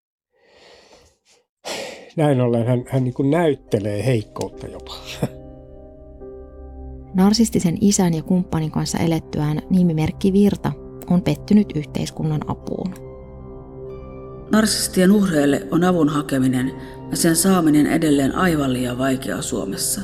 Näin 2.15 2.41
ollen 2.41 2.67
hän, 2.67 2.83
hän 2.87 3.03
niin 3.03 3.13
kuin 3.13 3.29
näyttelee 3.29 4.05
heikkoutta 4.05 4.67
jopa. 4.67 4.95
Narsistisen 7.13 7.77
isän 7.81 8.13
ja 8.13 8.23
kumppanin 8.23 8.71
kanssa 8.71 8.97
elettyään 8.97 9.61
nimimerkki 9.69 10.33
Virta 10.33 10.71
on 11.09 11.21
pettynyt 11.21 11.67
yhteiskunnan 11.75 12.41
apuun. 12.49 13.11
Narsistien 14.51 15.11
uhreille 15.11 15.67
on 15.71 15.83
avun 15.83 16.09
hakeminen 16.09 16.71
ja 17.11 17.17
sen 17.17 17.35
saaminen 17.35 17.87
edelleen 17.87 18.35
aivan 18.35 18.73
liian 18.73 18.97
vaikeaa 18.97 19.41
Suomessa. 19.41 20.01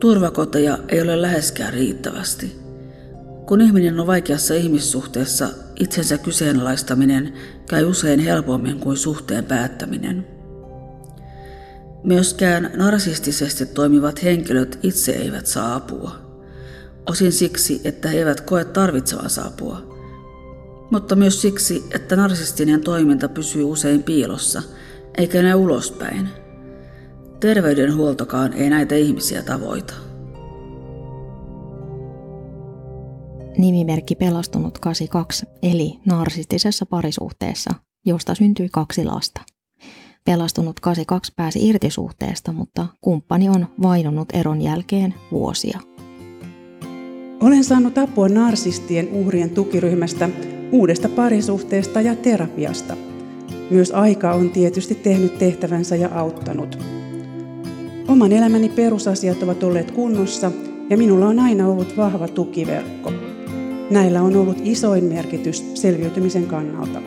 Turvakoteja 0.00 0.78
ei 0.88 1.00
ole 1.02 1.22
läheskään 1.22 1.72
riittävästi. 1.72 2.60
Kun 3.46 3.60
ihminen 3.60 4.00
on 4.00 4.06
vaikeassa 4.06 4.54
ihmissuhteessa, 4.54 5.48
itsensä 5.80 6.18
kyseenalaistaminen 6.18 7.32
käy 7.68 7.84
usein 7.84 8.20
helpommin 8.20 8.80
kuin 8.80 8.96
suhteen 8.96 9.44
päättäminen. 9.44 10.26
Myöskään 12.04 12.70
narsistisesti 12.74 13.66
toimivat 13.66 14.22
henkilöt 14.22 14.78
itse 14.82 15.12
eivät 15.12 15.46
saa 15.46 15.74
apua. 15.74 16.12
Osin 17.06 17.32
siksi, 17.32 17.80
että 17.84 18.08
he 18.08 18.18
eivät 18.18 18.40
koe 18.40 18.64
tarvitsevansa 18.64 19.42
apua. 19.42 19.90
Mutta 20.90 21.16
myös 21.16 21.42
siksi, 21.42 21.84
että 21.94 22.16
narsistinen 22.16 22.80
toiminta 22.80 23.28
pysyy 23.28 23.64
usein 23.64 24.02
piilossa, 24.02 24.62
eikä 25.18 25.42
näy 25.42 25.54
ulospäin. 25.54 26.28
Terveydenhuoltokaan 27.40 28.52
ei 28.52 28.70
näitä 28.70 28.94
ihmisiä 28.94 29.42
tavoita. 29.42 29.94
Nimimerkki 33.58 34.14
Pelastunut 34.14 34.78
82 34.78 35.46
eli 35.62 35.98
narsistisessa 36.06 36.86
parisuhteessa, 36.86 37.70
josta 38.06 38.34
syntyi 38.34 38.68
kaksi 38.72 39.04
lasta. 39.04 39.40
Pelastunut 40.24 40.80
82 40.80 41.32
pääsi 41.36 41.68
irti 41.68 41.90
suhteesta, 41.90 42.52
mutta 42.52 42.86
kumppani 43.00 43.48
on 43.48 43.66
vainonnut 43.82 44.28
eron 44.32 44.62
jälkeen 44.62 45.14
vuosia. 45.32 45.80
Olen 47.40 47.64
saanut 47.64 47.98
apua 47.98 48.28
narsistien 48.28 49.08
uhrien 49.12 49.50
tukiryhmästä, 49.50 50.28
uudesta 50.72 51.08
parisuhteesta 51.08 52.00
ja 52.00 52.16
terapiasta. 52.16 53.09
Myös 53.70 53.90
aika 53.90 54.32
on 54.32 54.50
tietysti 54.50 54.94
tehnyt 54.94 55.38
tehtävänsä 55.38 55.96
ja 55.96 56.08
auttanut. 56.14 56.78
Oman 58.08 58.32
elämäni 58.32 58.68
perusasiat 58.68 59.42
ovat 59.42 59.62
olleet 59.62 59.90
kunnossa 59.90 60.52
ja 60.90 60.96
minulla 60.96 61.26
on 61.26 61.38
aina 61.38 61.68
ollut 61.68 61.96
vahva 61.96 62.28
tukiverkko. 62.28 63.12
Näillä 63.90 64.22
on 64.22 64.36
ollut 64.36 64.56
isoin 64.62 65.04
merkitys 65.04 65.70
selviytymisen 65.74 66.46
kannalta. 66.46 67.02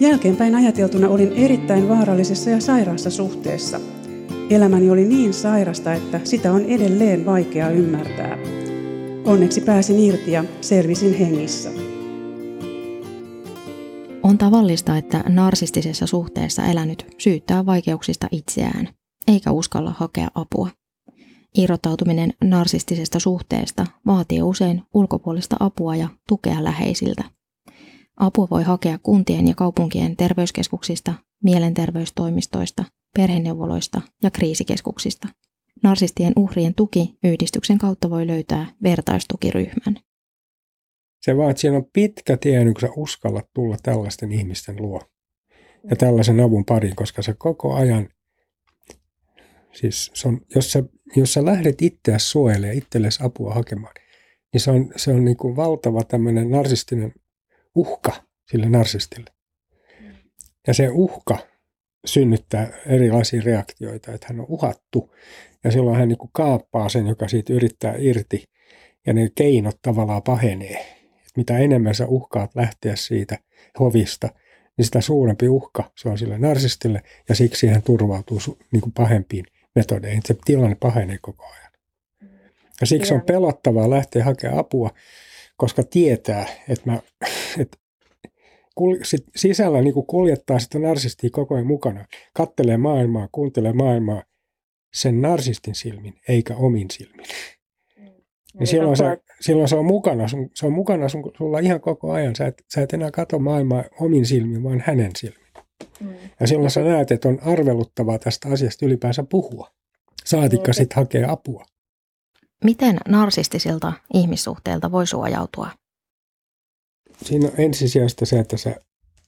Jälkeenpäin 0.00 0.54
ajateltuna 0.54 1.08
olin 1.08 1.32
erittäin 1.32 1.88
vaarallisessa 1.88 2.50
ja 2.50 2.60
sairaassa 2.60 3.10
suhteessa. 3.10 3.80
Elämäni 4.50 4.90
oli 4.90 5.04
niin 5.04 5.32
sairasta, 5.32 5.92
että 5.92 6.20
sitä 6.24 6.52
on 6.52 6.64
edelleen 6.64 7.26
vaikea 7.26 7.70
ymmärtää. 7.70 8.38
Onneksi 9.24 9.60
pääsin 9.60 9.98
irti 9.98 10.32
ja 10.32 10.44
selvisin 10.60 11.14
hengissä. 11.14 11.91
On 14.22 14.38
tavallista, 14.38 14.96
että 14.96 15.24
narsistisessa 15.28 16.06
suhteessa 16.06 16.64
elänyt 16.64 17.06
syyttää 17.18 17.66
vaikeuksista 17.66 18.28
itseään, 18.30 18.88
eikä 19.26 19.52
uskalla 19.52 19.94
hakea 19.96 20.28
apua. 20.34 20.68
Irrottautuminen 21.56 22.34
narsistisesta 22.44 23.18
suhteesta 23.18 23.86
vaatii 24.06 24.42
usein 24.42 24.82
ulkopuolista 24.94 25.56
apua 25.60 25.96
ja 25.96 26.08
tukea 26.28 26.64
läheisiltä. 26.64 27.24
Apua 28.16 28.48
voi 28.50 28.62
hakea 28.62 28.98
kuntien 28.98 29.48
ja 29.48 29.54
kaupunkien 29.54 30.16
terveyskeskuksista, 30.16 31.14
mielenterveystoimistoista, 31.44 32.84
perheneuvoloista 33.16 34.00
ja 34.22 34.30
kriisikeskuksista. 34.30 35.28
Narsistien 35.82 36.32
uhrien 36.36 36.74
tuki 36.74 37.18
yhdistyksen 37.24 37.78
kautta 37.78 38.10
voi 38.10 38.26
löytää 38.26 38.66
vertaistukiryhmän. 38.82 39.96
Se 41.22 41.36
vaan, 41.36 41.50
että 41.50 41.60
siinä 41.60 41.76
on 41.76 41.90
pitkä 41.92 42.36
tie, 42.36 42.64
kun 42.64 42.80
sä 42.80 42.88
uskallat 42.96 43.46
tulla 43.54 43.76
tällaisten 43.82 44.32
ihmisten 44.32 44.76
luo 44.82 45.00
ja 45.90 45.96
tällaisen 45.96 46.40
avun 46.40 46.64
pariin, 46.64 46.96
koska 46.96 47.22
sä 47.22 47.34
koko 47.38 47.74
ajan, 47.74 48.08
siis 49.72 50.10
se 50.14 50.28
on, 50.28 50.40
jos, 50.54 50.72
sä, 50.72 50.82
jos 51.16 51.32
sä 51.32 51.44
lähdet 51.44 51.82
itseäsi 51.82 52.26
suojelemaan, 52.26 52.78
itsellesi 52.78 53.20
apua 53.24 53.54
hakemaan, 53.54 53.94
niin 54.52 54.60
se 54.60 54.70
on, 54.70 54.92
se 54.96 55.10
on 55.10 55.24
niin 55.24 55.36
kuin 55.36 55.56
valtava 55.56 56.04
tämmöinen 56.04 56.50
narsistinen 56.50 57.12
uhka 57.74 58.12
sille 58.50 58.68
narsistille. 58.68 59.30
Ja 60.66 60.74
se 60.74 60.88
uhka 60.92 61.38
synnyttää 62.06 62.72
erilaisia 62.86 63.42
reaktioita, 63.44 64.12
että 64.12 64.26
hän 64.30 64.40
on 64.40 64.46
uhattu 64.48 65.14
ja 65.64 65.70
silloin 65.70 65.96
hän 65.96 66.08
niin 66.08 66.18
kuin 66.18 66.30
kaappaa 66.32 66.88
sen, 66.88 67.06
joka 67.06 67.28
siitä 67.28 67.52
yrittää 67.52 67.94
irti 67.98 68.44
ja 69.06 69.12
ne 69.12 69.30
keinot 69.34 69.76
tavallaan 69.82 70.22
pahenee. 70.22 71.01
Mitä 71.36 71.58
enemmän 71.58 71.94
sä 71.94 72.06
uhkaat 72.06 72.50
lähteä 72.54 72.96
siitä 72.96 73.38
hovista, 73.80 74.28
niin 74.76 74.84
sitä 74.84 75.00
suurempi 75.00 75.48
uhka 75.48 75.90
se 75.96 76.08
on 76.08 76.18
sille 76.18 76.38
narsistille 76.38 77.02
ja 77.28 77.34
siksi 77.34 77.66
hän 77.66 77.82
turvautuu 77.82 78.38
niin 78.72 78.80
kuin 78.80 78.92
pahempiin 78.92 79.46
metodeihin. 79.74 80.22
Se 80.24 80.36
tilanne 80.44 80.76
pahenee 80.80 81.18
koko 81.22 81.44
ajan. 81.44 81.72
Ja 82.80 82.86
siksi 82.86 83.14
on 83.14 83.22
pelottavaa 83.22 83.90
lähteä 83.90 84.24
hakemaan 84.24 84.60
apua, 84.60 84.90
koska 85.56 85.82
tietää, 85.82 86.46
että, 86.68 86.90
mä, 86.90 87.00
että 87.58 87.78
kul, 88.74 88.96
sit 89.02 89.24
sisällä 89.36 89.82
niin 89.82 89.94
kuin 89.94 90.06
kuljettaa 90.06 90.58
sitä 90.58 90.78
narsistia 90.78 91.30
koko 91.30 91.54
ajan 91.54 91.66
mukana. 91.66 92.04
Kattelee 92.34 92.76
maailmaa, 92.76 93.28
kuuntelee 93.32 93.72
maailmaa 93.72 94.22
sen 94.94 95.22
narsistin 95.22 95.74
silmin, 95.74 96.14
eikä 96.28 96.56
omin 96.56 96.90
silmin. 96.90 97.26
Mm. 98.54 98.58
Niin 98.58 98.66
silloin, 98.66 98.96
se, 98.96 99.04
silloin 99.40 99.68
se 99.68 99.76
on 99.76 99.84
mukana, 99.84 100.28
sun, 100.28 100.50
se 100.54 100.66
on 100.66 100.72
mukana 100.72 101.08
sun, 101.08 101.32
sulla 101.38 101.58
ihan 101.58 101.80
koko 101.80 102.12
ajan. 102.12 102.36
Sä 102.36 102.46
et, 102.46 102.64
sä 102.74 102.82
et 102.82 102.92
enää 102.92 103.10
katso 103.10 103.38
maailmaa 103.38 103.84
omin 104.00 104.26
silmin, 104.26 104.62
vaan 104.64 104.82
hänen 104.86 105.10
silmin. 105.18 105.46
Mm. 106.00 106.14
Ja 106.40 106.46
silloin 106.46 106.70
sä 106.70 106.80
näet, 106.80 107.10
että 107.10 107.28
on 107.28 107.38
arveluttavaa 107.42 108.18
tästä 108.18 108.48
asiasta 108.48 108.86
ylipäänsä 108.86 109.24
puhua. 109.30 109.70
Saatikka 110.24 110.72
sitten 110.72 110.96
hakee 110.96 111.24
apua. 111.28 111.64
Miten 112.64 112.98
narsistisilta 113.08 113.92
ihmissuhteilta 114.14 114.92
voi 114.92 115.06
suojautua? 115.06 115.70
Siinä 117.22 117.46
on 117.46 117.52
ensisijaista 117.58 118.26
se, 118.26 118.38
että 118.38 118.56
sä, 118.56 118.70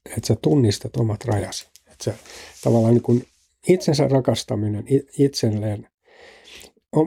että 0.06 0.26
sä 0.26 0.36
tunnistat 0.42 0.96
omat 0.96 1.24
rajasi. 1.24 1.68
Että 1.92 2.04
sä, 2.04 2.14
tavallaan 2.64 2.94
niin 2.94 3.02
kuin 3.02 3.26
itsensä 3.68 4.08
rakastaminen, 4.08 4.84
itselleen, 5.18 5.88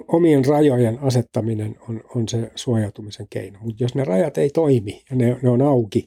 omien 0.07 0.45
rajojen 0.45 0.99
asettaminen 0.99 1.75
on, 1.89 2.01
on 2.15 2.29
se 2.29 2.51
suojautumisen 2.55 3.27
keino. 3.29 3.59
Mutta 3.61 3.83
jos 3.83 3.95
ne 3.95 4.03
rajat 4.03 4.37
ei 4.37 4.49
toimi 4.49 5.03
ja 5.09 5.15
ne, 5.15 5.37
ne 5.41 5.49
on 5.49 5.61
auki, 5.61 6.05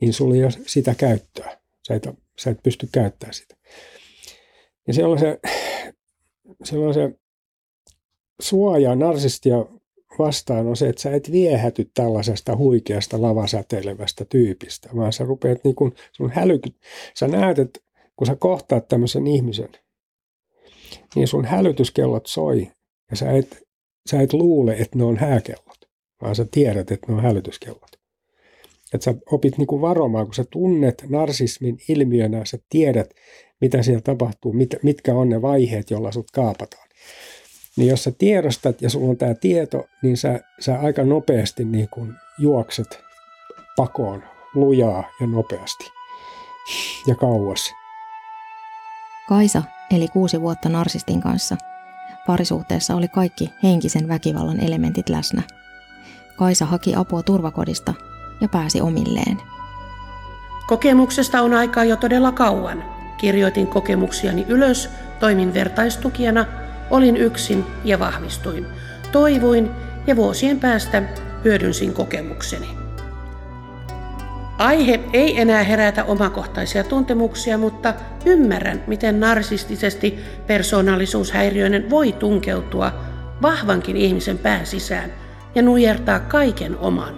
niin 0.00 0.12
sulla 0.12 0.34
ei 0.34 0.44
ole 0.44 0.52
sitä 0.66 0.94
käyttöä. 0.94 1.58
Sä 1.88 1.94
et, 1.94 2.08
sä 2.38 2.50
et 2.50 2.62
pysty 2.62 2.88
käyttämään 2.92 3.34
sitä. 3.34 3.56
Ja 4.86 4.94
se 4.94 5.04
on 5.04 5.18
se, 5.18 5.38
se, 6.64 6.78
on 6.78 6.94
se 6.94 7.10
narsistia 8.94 9.64
vastaan 10.18 10.66
on 10.66 10.76
se, 10.76 10.88
että 10.88 11.02
sä 11.02 11.14
et 11.14 11.32
viehäty 11.32 11.90
tällaisesta 11.94 12.56
huikeasta 12.56 13.22
lavasäteilevästä 13.22 14.24
tyypistä, 14.24 14.88
vaan 14.96 15.12
sä 15.12 15.24
rupeat 15.24 15.64
niin 15.64 15.74
kun 15.74 15.94
sun 16.12 16.30
hälyky, 16.30 16.70
sä 17.14 17.28
näet, 17.28 17.58
että 17.58 17.80
kun 18.16 18.26
sä 18.26 18.36
kohtaat 18.36 18.88
tämmöisen 18.88 19.26
ihmisen, 19.26 19.68
niin 21.14 21.28
sun 21.28 21.44
hälytyskellot 21.44 22.26
soi 22.26 22.70
ja 23.10 23.16
sä 23.16 23.30
et, 23.30 23.62
sä 24.10 24.20
et 24.20 24.32
luule, 24.32 24.72
että 24.72 24.98
ne 24.98 25.04
on 25.04 25.16
hääkellot, 25.16 25.78
vaan 26.22 26.36
sä 26.36 26.46
tiedät, 26.50 26.90
että 26.90 27.06
ne 27.08 27.14
on 27.14 27.22
hälytyskellot. 27.22 28.00
Että 28.94 29.04
sä 29.04 29.14
opit 29.32 29.58
niin 29.58 29.66
kuin 29.66 29.82
varomaan, 29.82 30.26
kun 30.26 30.34
sä 30.34 30.44
tunnet 30.50 31.04
narsismin 31.08 31.78
ilmiönä, 31.88 32.44
sä 32.44 32.58
tiedät, 32.68 33.10
mitä 33.60 33.82
siellä 33.82 34.00
tapahtuu, 34.00 34.52
mit, 34.52 34.74
mitkä 34.82 35.14
on 35.14 35.28
ne 35.28 35.42
vaiheet, 35.42 35.90
joilla 35.90 36.12
sut 36.12 36.30
kaapataan. 36.30 36.88
Niin 37.76 37.88
jos 37.88 38.04
sä 38.04 38.12
tiedostat 38.18 38.82
ja 38.82 38.90
sulla 38.90 39.10
on 39.10 39.16
tämä 39.16 39.34
tieto, 39.34 39.86
niin 40.02 40.16
sä, 40.16 40.40
sä 40.60 40.80
aika 40.80 41.04
nopeasti 41.04 41.64
niin 41.64 41.88
kuin 41.88 42.12
juokset 42.38 43.00
pakoon 43.76 44.22
lujaa 44.54 45.04
ja 45.20 45.26
nopeasti 45.26 45.84
ja 47.06 47.14
kauas. 47.14 47.72
Kaisa 49.28 49.62
eli 49.90 50.08
kuusi 50.08 50.40
vuotta 50.40 50.68
narsistin 50.68 51.20
kanssa. 51.20 51.56
Parisuhteessa 52.30 52.94
oli 52.94 53.08
kaikki 53.08 53.54
henkisen 53.62 54.08
väkivallan 54.08 54.60
elementit 54.60 55.08
läsnä. 55.08 55.42
Kaisa 56.36 56.66
haki 56.66 56.94
apua 56.94 57.22
turvakodista 57.22 57.94
ja 58.40 58.48
pääsi 58.48 58.80
omilleen. 58.80 59.38
Kokemuksesta 60.66 61.42
on 61.42 61.54
aikaa 61.54 61.84
jo 61.84 61.96
todella 61.96 62.32
kauan. 62.32 62.84
Kirjoitin 63.18 63.66
kokemuksiani 63.66 64.46
ylös, 64.48 64.90
toimin 65.20 65.54
vertaistukijana, 65.54 66.46
olin 66.90 67.16
yksin 67.16 67.64
ja 67.84 67.98
vahvistuin. 67.98 68.66
Toivuin 69.12 69.70
ja 70.06 70.16
vuosien 70.16 70.60
päästä 70.60 71.02
hyödynsin 71.44 71.94
kokemukseni. 71.94 72.68
Aihe 74.60 75.00
ei 75.12 75.40
enää 75.40 75.62
herätä 75.62 76.04
omakohtaisia 76.04 76.84
tuntemuksia, 76.84 77.58
mutta 77.58 77.94
ymmärrän, 78.24 78.82
miten 78.86 79.20
narsistisesti 79.20 80.18
persoonallisuushäiriöinen 80.46 81.90
voi 81.90 82.12
tunkeutua 82.12 82.92
vahvankin 83.42 83.96
ihmisen 83.96 84.38
pään 84.38 84.66
sisään 84.66 85.12
ja 85.54 85.62
nujertaa 85.62 86.20
kaiken 86.20 86.78
oman. 86.78 87.14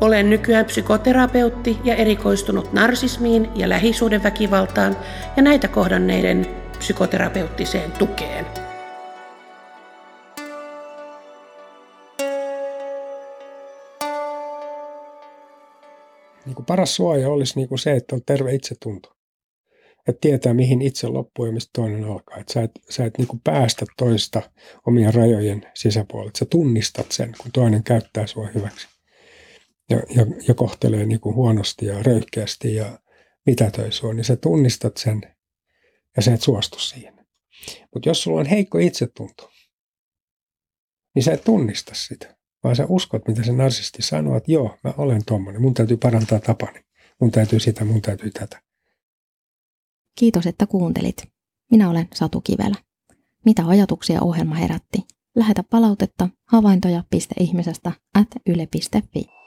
Olen 0.00 0.30
nykyään 0.30 0.64
psykoterapeutti 0.64 1.78
ja 1.84 1.94
erikoistunut 1.94 2.72
narsismiin 2.72 3.48
ja 3.54 3.68
lähisuudenväkivaltaan 3.68 4.96
ja 5.36 5.42
näitä 5.42 5.68
kohdanneiden 5.68 6.46
psykoterapeuttiseen 6.78 7.92
tukeen. 7.92 8.63
Niin 16.46 16.54
kuin 16.54 16.66
paras 16.66 16.94
suoja 16.94 17.30
olisi 17.30 17.56
niin 17.56 17.68
kuin 17.68 17.78
se, 17.78 17.92
että 17.92 18.14
on 18.14 18.22
terve 18.26 18.54
itsetunto. 18.54 19.16
Että 20.08 20.20
tietää, 20.20 20.54
mihin 20.54 20.82
itse 20.82 21.06
loppuu 21.06 21.46
ja 21.46 21.52
mistä 21.52 21.70
toinen 21.72 22.04
alkaa. 22.04 22.36
Että 22.36 22.52
sä 22.52 22.62
et, 22.62 22.70
sä 22.90 23.04
et 23.04 23.18
niin 23.18 23.28
kuin 23.28 23.40
päästä 23.44 23.86
toista 23.96 24.42
omien 24.86 25.14
rajojen 25.14 25.66
sisäpuolelle. 25.74 26.32
Sä 26.38 26.44
tunnistat 26.44 27.12
sen, 27.12 27.34
kun 27.42 27.52
toinen 27.52 27.84
käyttää 27.84 28.26
sua 28.26 28.48
hyväksi 28.54 28.88
ja, 29.90 29.96
ja, 29.96 30.26
ja 30.48 30.54
kohtelee 30.54 31.06
niin 31.06 31.20
kuin 31.20 31.34
huonosti 31.34 31.86
ja 31.86 32.02
röyhkeästi 32.02 32.74
ja 32.74 32.98
mitätöi 33.46 33.92
sua, 33.92 34.14
niin 34.14 34.24
sä 34.24 34.36
tunnistat 34.36 34.96
sen 34.96 35.20
ja 36.16 36.22
sä 36.22 36.34
et 36.34 36.42
suostu 36.42 36.78
siihen. 36.78 37.14
Mutta 37.94 38.08
jos 38.08 38.22
sulla 38.22 38.40
on 38.40 38.46
heikko 38.46 38.78
itsetunto, 38.78 39.50
niin 41.14 41.22
sä 41.22 41.32
et 41.32 41.44
tunnista 41.44 41.94
sitä, 41.94 42.36
vaan 42.64 42.76
sä 42.76 42.86
uskot, 42.88 43.28
mitä 43.28 43.42
se 43.42 43.52
narsisti 43.52 44.02
sanoo, 44.02 44.36
että 44.36 44.52
joo, 44.52 44.78
mä 44.84 44.94
olen 44.96 45.24
tommonen, 45.24 45.62
mun 45.62 45.74
täytyy 45.74 45.96
parantaa 45.96 46.40
tapani, 46.40 46.80
mun 47.20 47.30
täytyy 47.30 47.60
sitä, 47.60 47.84
mun 47.84 48.02
täytyy 48.02 48.30
tätä. 48.30 48.62
Kiitos, 50.18 50.46
että 50.46 50.66
kuuntelit. 50.66 51.22
Minä 51.70 51.90
olen 51.90 52.08
Satu 52.14 52.40
Kivelä. 52.40 52.76
Mitä 53.44 53.66
ajatuksia 53.66 54.22
ohjelma 54.22 54.54
herätti? 54.54 54.98
Lähetä 55.36 55.62
palautetta 55.70 56.28
havaintoja.ihmisestä 56.48 57.92
at 58.14 58.28
yle.fi. 58.46 59.43